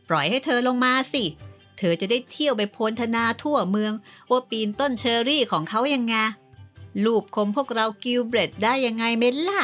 [0.10, 1.24] ปล่อยให้เธอลงมาสิ
[1.78, 3.94] เธอจะได้เที่ยวไปโพลธนาทั่วเมือง
[4.30, 6.16] ว่าปีนต้นเชอรี่ของเขายังไง
[7.04, 9.62] ลูบคมพวกเรากิลเบรดได้ยังไงเมล่ะ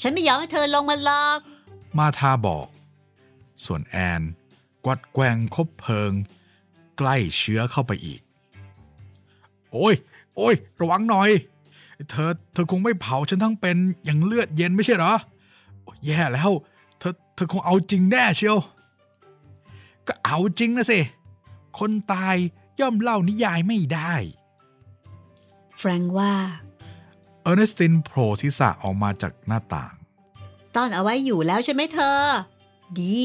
[0.00, 1.40] ฉันไม่ยอมให้เธอลงมาหรอก
[1.98, 2.66] มาทาบอก
[3.64, 4.22] ส่วนแอน
[4.84, 6.12] กวัดแกงคบเพลิง
[6.98, 8.20] ใกล้เชื้อเข้าไปอีก
[9.72, 9.94] โอ้ย
[10.36, 11.30] โอ้ย ระวังหน่อย
[12.10, 15.14] เธอ เธอคงไม่เผาฉันทั้งเป็นอย่างเลือดเย็นไม่ใช่หรอ
[16.04, 16.50] แย่แล้ว
[17.04, 18.58] ธอเธอคงเอาจริงแน่เชียว
[20.06, 21.00] ก็เอาจริงนะสิ
[21.78, 22.36] คนตาย
[22.80, 24.14] ย่อมเล่านิยายไม่ได้
[25.78, 26.34] แฟรงค์ว่า
[27.42, 29.94] เออร์เนสตินโผล่ศีรษะออกมาจากหน้าต่าง
[30.74, 32.20] ต้อนเอาไว้อยู่แล้วใช่ไหมเธอ
[32.98, 33.16] ดี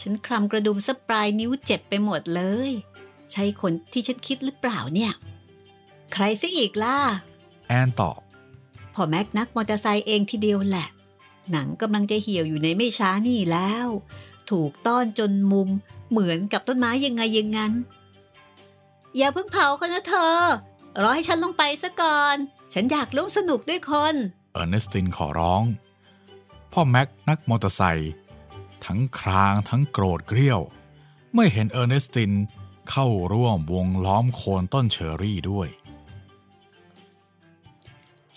[0.00, 2.70] ฉันคลำกระดุมสปลายนิ้วเจ็บไปหมดเลย
[3.32, 5.12] ใช่คนที่ฉันคิดหรือเปล่าเนี่ย
[6.12, 6.96] ใครซะอีกล่ะ
[7.68, 8.20] แอนตอบ
[8.94, 10.88] พอแม็กนักมอเตอร์ไซค์เองทีเดียวแหละ
[11.52, 13.86] หนังกำลังจะเหี่ยวอยู่ในไม่ช้านี่แล้ว
[14.50, 15.68] ถูกต้อนจนมุม
[16.10, 17.72] เหมือนกับต้นไม้ยังไงอยังงั้น
[19.16, 20.34] อย่าเพิ่งเผาเขานะเธอ
[21.02, 22.36] รอให้ฉันลงไปซะก่อน
[22.74, 24.14] ฉันอยากร่วมสนุกด้วยคน
[24.52, 25.62] เออร์เนสตินขอร้อง
[26.72, 28.12] พ่อแม็กนักมอเตอร์ไซค์
[28.84, 30.60] ทั้งครางทั้งโกรธเกรี้ยว
[31.32, 32.32] เมื่อเห็นเออร์เนสติน
[32.90, 35.68] เข้าร่วมวงล้อมโคนต้นเชอรี่ด้วย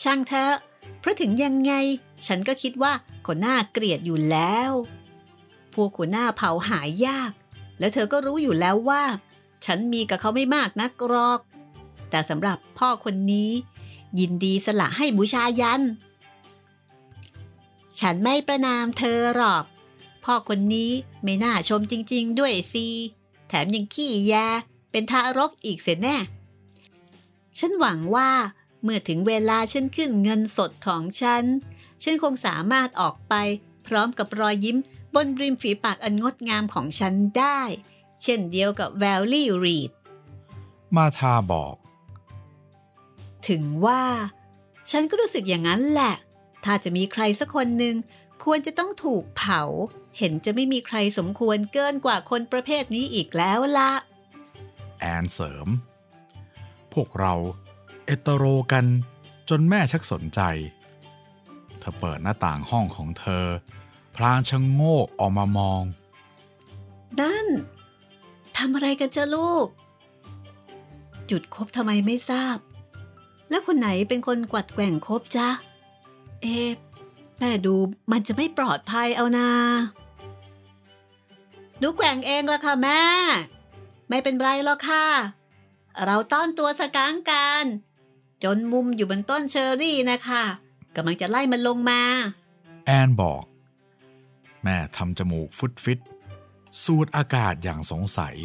[0.02, 0.56] ช่างเถอะ
[1.00, 1.74] เพราะถึงยังไง
[2.26, 2.92] ฉันก็คิดว่า
[3.28, 4.72] คนหน้าเกลียดอยู่แล้ว
[5.74, 7.32] พวกหัวหน้าเผาหายยาก
[7.80, 9.04] และเธอก็รู้อยู่แล้วว่า
[9.66, 11.40] ฉันมีกับเขาไม่มากนักรอก
[12.10, 13.52] แต่สำหรับพ่อคนนี้
[14.20, 15.82] ยินดีสละให้บูชายัน
[18.00, 19.64] ฉันไม่ประนามเธอหรอก
[20.26, 20.92] พ่อคนนี้
[21.24, 22.88] ไม่น่าชมจริง ๆ ด้วยสิ
[23.48, 24.34] แถมยังขี้แย
[24.92, 26.18] เป็นทารกอีกเสียแน่
[27.60, 28.30] ฉันหวังว่า
[28.82, 31.44] เมื่อถึงเวลาฉันขึ้นเงินสดของฉัน
[32.04, 33.34] ฉันคงสามารถออกไป
[33.88, 34.78] พร้อมกับรอยยิ้ม
[35.16, 37.62] บนริมฝีปากอันงดงามของฉันได้
[38.24, 39.92] เช่นเดียวกับแวลลี่รีด
[40.96, 41.76] มาทาบอก
[43.50, 44.04] ถึงว่า
[44.92, 46.16] ฉันก็รู้สึกอย่างนั้นแหละ
[46.64, 47.96] ถ้าจะมีใครสักคนหนึ่ง
[48.44, 49.62] ควรจะต้องถูกเผา
[50.18, 53.92] เห็นจะไม่มีใครสมควรเกินกว่าคนประเภทนี้อีกแล้วละ
[55.00, 55.68] แอนเสริม
[56.94, 57.34] พวกเรา
[58.06, 58.86] เอตโรกัน
[59.50, 60.42] จนแม่ชักสนใจ
[60.77, 60.77] เธ
[61.90, 63.46] อเปิดหน้าต่างห้องของเธอ
[64.16, 65.84] พลางชะโงกออกมามอง
[67.20, 67.48] นั่น
[68.58, 69.68] ทำอะไรกันจ้ะลูก
[71.30, 72.58] จุดคบทำไมไม่ทราบ
[73.50, 75.50] แล้วคนไหนเป็นคนกวัดแกว่งคบจ๊ะ
[76.42, 76.60] เอ๊
[77.40, 77.76] แม่ดู
[78.12, 79.50] มันจะไม่ปลอดภัยเอานา
[81.82, 83.02] ดูแกว่งเองละค่ะแม่
[84.10, 85.06] ไม่เป็นไรหรอกค่ะ
[86.06, 87.64] เราต้อนตัวสกางกัน
[88.44, 90.44] จนมุมอยู่บนต้นเชอรี่นะคะ
[90.98, 92.02] กำลังจะไล่มันลงมา
[92.86, 93.44] แอนบอก
[94.64, 96.00] แม่ทำจมูกฟุดฟิด
[96.84, 98.36] สูดอากาศอย่างสงสัย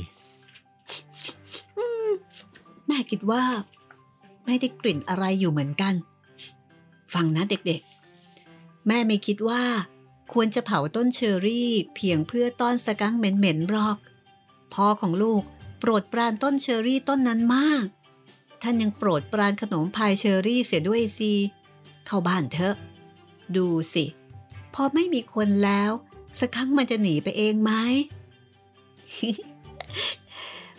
[2.87, 3.45] แม่คิดว่า
[4.45, 5.95] ไม่ได้กลิ่นอะไรอยู่เหมือนกัน
[7.15, 9.63] ฟังนะเด็กๆ แม่ไม่คิดว่า
[10.33, 13.97] ควรจะเผาต้นเชอรี่เพียงเพื่อต้อน skunk เหม็นๆหรอก
[14.75, 15.43] พ่อของลูก
[15.81, 17.85] โปรดปรานต้นเชอรี่ต้นนั้นมาก
[18.63, 21.33] ท่านยังโปรดปรานขนมพายเชอรี่เสียด้วยสิ
[22.07, 22.75] เข้าบ้านเถอะ
[23.57, 24.05] ดูสิ
[24.75, 25.91] พอไม่มีคนแล้ว
[26.39, 27.73] สักครั้งมันจะหนีไปเองไหม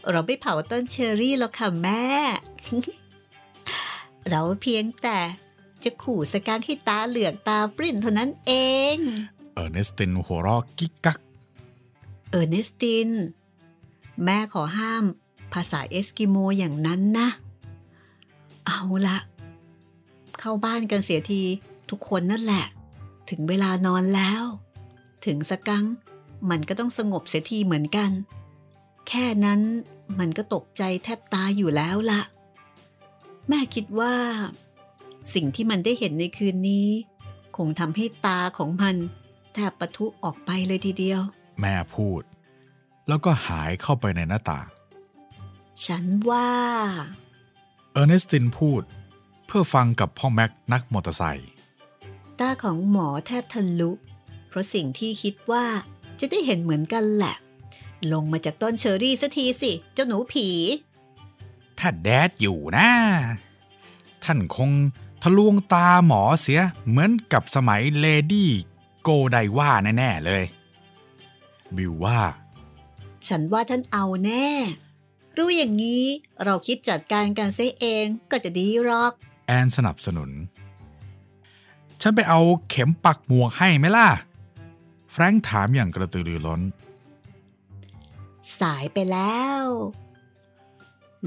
[0.09, 2.05] เราไม่เผาต้นเชอรี่หรอกค่ะแม่
[4.29, 5.19] เราเพียงแต่
[5.83, 8.51] จะขู่ skunk ให้ตาเหลือกตาปลิ้นเท่านั้นเอ
[8.95, 8.97] ง
[9.55, 11.19] เออร์เนสตินหัวเราะกิ๊กกัก
[12.29, 13.09] เออร์เนสติน
[14.23, 15.03] แม่ขอห้าม
[15.53, 17.27] ภาษาเอสกิโมอย่างนั้นนะ
[18.67, 19.17] เอาละ
[20.45, 21.43] เข้าบ้านกันเสียที
[21.89, 22.65] ทุกคนนั่นแหละ
[23.29, 24.43] ถึงเวลานอนแล้ว
[25.25, 25.85] ถึงสกัง
[26.49, 28.11] มันก็ต้องสงบเสียทีเหมือนกัน
[29.07, 29.61] แค่นั้น
[30.19, 32.21] มันก็ตกใจแทบตายอยู่แล้วละ
[33.49, 34.13] แม่คิดว่า
[35.33, 36.87] สิ่งที่มันได้เห็นในคืนนี้
[37.57, 38.95] คงทำให้ตาของมัน
[39.53, 41.21] แทบปะทุออกไปเลยทีเดียว
[41.61, 42.21] แม่พูด
[43.07, 44.67] แล้วก็หายเข้าไปในหน้าต่าง
[45.85, 46.49] ฉันว่า
[47.91, 51.49] เออร์เนสตินพูดเพื่อฟังกับพ่อแม็กนักมอเตอร์ไซค์
[52.39, 53.91] ตาของหมอแทบทะลุ
[54.49, 55.65] เพราะสิ่งที่คิดว่า
[56.19, 57.35] จะได้เห็นเหมือนกันแหละ
[58.13, 60.47] ลงมาจากต้นเชอรี่สักทีสิ เจ้าหนูผี
[61.79, 62.89] ถ้า Dad อยู่นะ
[64.23, 64.71] ท่านคง
[65.23, 70.43] ทะลวงตาหมอเสียเหมือนกับสมัย Lady Godiva แน่ ๆ เลย
[71.75, 72.19] บิวว่า
[73.27, 74.47] ฉันว่าท่านเอาแน่
[75.37, 76.03] รู้อย่างนี้
[76.43, 79.13] เราคิดจัดการกันเสียเองก็จะดีหรอก
[79.45, 80.29] แอนสนับสนุน
[82.01, 82.39] ฉันไปเอา
[82.69, 84.09] เข็มปักหมวกให้ไหมล่ะ
[85.11, 86.61] แฟรงค์ถามอย่างกระตือรือร้น
[88.59, 89.63] สายไปแล้ว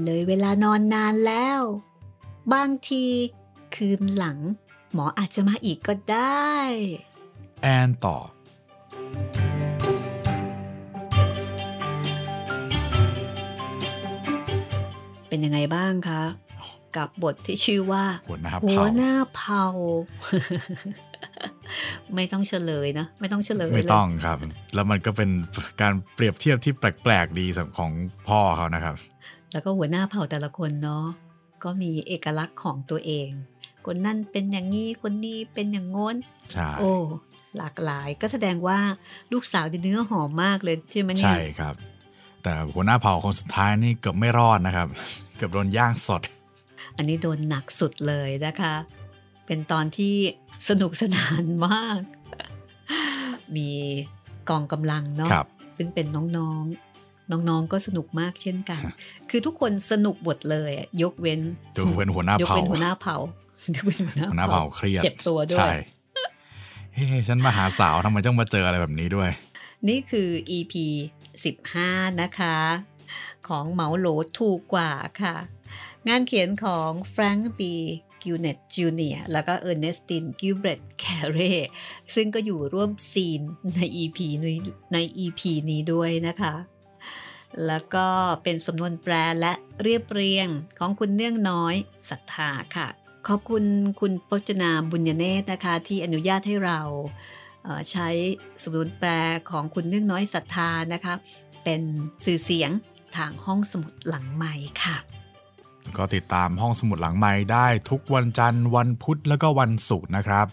[0.03, 1.59] เลยเวลานอนนานแล้ว
[2.53, 3.05] บางที
[3.75, 4.37] คืนหลัง
[4.93, 6.53] หมออาจจะมาอีกก็ได้
[7.61, 8.27] แอนตอบ
[15.27, 16.23] เป็นยังไงบ้างคะ
[16.97, 19.65] กับบทที่ชื่อว่า หัวหน้าหัวเผ่าหน้าเผา
[22.15, 24.37] ไม่ต้องเฉลยนะ ไม่ต้องเฉลยไม่เลยต้องครับ
[24.75, 25.29] แล้วมันก็เป็น
[25.81, 27.91] การเปรียบเทียบที่แปลกๆดีสำหรับของ
[28.27, 28.95] พ่อเขานะครับ
[29.53, 31.05] แล้วก็หัวหน้าเผ่าแต่ละคนเนาะ
[31.63, 33.29] ก็มีเอกลักษณ์ของตัวเอง
[33.85, 36.15] คนนั่นเป็นอย่างนี้คนนี้เป็นอย่างงน้น
[36.51, 36.93] ใช่โอ้
[37.57, 38.79] หลากหลายก็แสดงว่า
[39.33, 41.75] ลูกสาวในเนื้อหอมมากเลยใช่ไหมเนี่ยใช่ครับ
[42.43, 44.87] แต่หัวหน้าเผ่าคนสุดท้ายนี่เกือบไม่รอดนะครับ
[45.37, 46.21] เกือบโดนย่างสด
[46.97, 48.73] อันนี้โดนหนักสุดเลยนะคะ
[49.45, 50.15] เป็นตอนที่
[50.69, 52.01] สนุกสนานมาก
[53.55, 53.69] มี
[54.49, 55.47] กองกำลังเนาะครับ
[55.77, 58.81] ซึ่งเป็นน้องๆ น้องๆ ก็สนุกมากเช่นกัน
[59.29, 61.41] คือทุกคนสนุกหมดเลยอะยกเว้น
[61.79, 63.17] ยกเว้นหัวหน้ายกเผ่าเว้นหัวหน้าเผ่า
[63.75, 65.77] ยกเว้นหัวหน้าหัวหน้าเผ่าเครียดเจ็บตัวด้วยใช่
[66.93, 69.29] เฮ้ฉันมาหาสาวทำไมต้องมาเจออะไรแบบนี้ด้วย
[69.89, 70.73] นี่คือ EP
[71.47, 72.57] 15 นะคะ
[73.47, 74.07] ของเหมาโหล
[74.39, 75.35] ถูกกว่าค่ะ
[76.07, 77.73] งานเขียนของแฟรงค์บี
[78.23, 81.39] กิวเบรตจูเนียร์แล้วก็เออร์เนสตินกิวเบรตแคเรย์
[82.15, 83.41] ซึ่งก็อยู่ร่วมซีน
[83.75, 84.59] ใน EP นี้
[84.93, 86.53] ใน EP นี้ด้วยนะคะ
[87.65, 88.07] แล้วก็
[88.43, 89.53] เป็นสำนวนแปลและ
[89.83, 90.47] เรียบเรียง
[90.79, 91.75] ของคุณเนื่องน้อย
[92.09, 92.87] ศรัทธาค่ะ
[93.27, 93.63] ขอบคุณ
[93.99, 96.79] คุณพจนาบุญญเนตนะคะ ที่อนุญาตให้เรา
[97.91, 98.09] ใช้
[98.61, 99.09] สมุนแปล
[99.49, 101.13] ของคุณเนื่องน้อยศรัทธานะคะ
[101.63, 101.81] เป็น
[102.25, 102.71] สื่อเสียง
[103.17, 104.53] ทางห้องสมุดหลังใหม่
[104.83, 105.16] ค่ะ
[105.97, 110.47] ก็ติดตามห้องสมุดหลังไม้ได้ทุกวันจันทร์วันพุธแล้วก็วันศุกร์นะครับ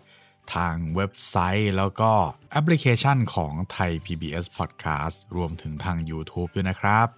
[0.55, 2.13] ทางเว็บไซต์แล้วก็
[2.51, 7.09] แอปพลิเคชันของไทย PBS Podcast รวมถึงทาง YouTube ด้วยนะครับ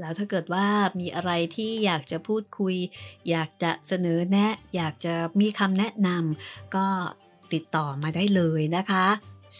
[0.00, 0.66] แล้วถ้าเกิดว่า
[1.00, 2.76] มีอะไรที่อยากจะพูดคุย
[3.30, 6.86] อยากจะเสนอแนะ อยากจะมีคำแนะนำก็
[7.52, 9.06] ติดต่อมาได้เลยนะคะ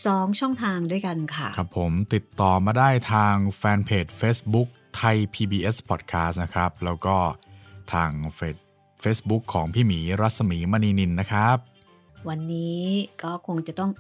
[0.07, 7.17] สองช่องทางด้วยกันค่ะ ครับผมติดต่อมาได้ทางแฟนเพจ Facebook ไทย PBS Podcast นะครับ แล้วก็
[7.95, 8.57] ทางเฟซ
[9.03, 11.57] Facebook ของพี่หมีรัศมีมณีนินนะครับ
[12.29, 12.83] วันนี้
[13.23, 13.91] ก็คงจะต้อง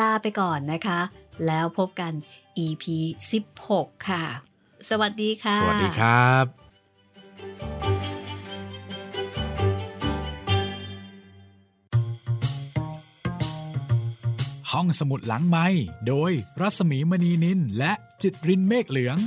[0.00, 1.00] ลาไปก่อนนะคะ
[1.46, 2.12] แล้วพบกัน
[2.64, 2.84] EP
[3.48, 4.24] 16 ค่ะ
[4.90, 6.46] สวัสดีค่ะ สวัสดีครับ
[14.72, 15.66] ห้องสมุดหลังไม้
[16.08, 19.18] โดยรัศมีมณีนินและจิตรินเมฆเหลือง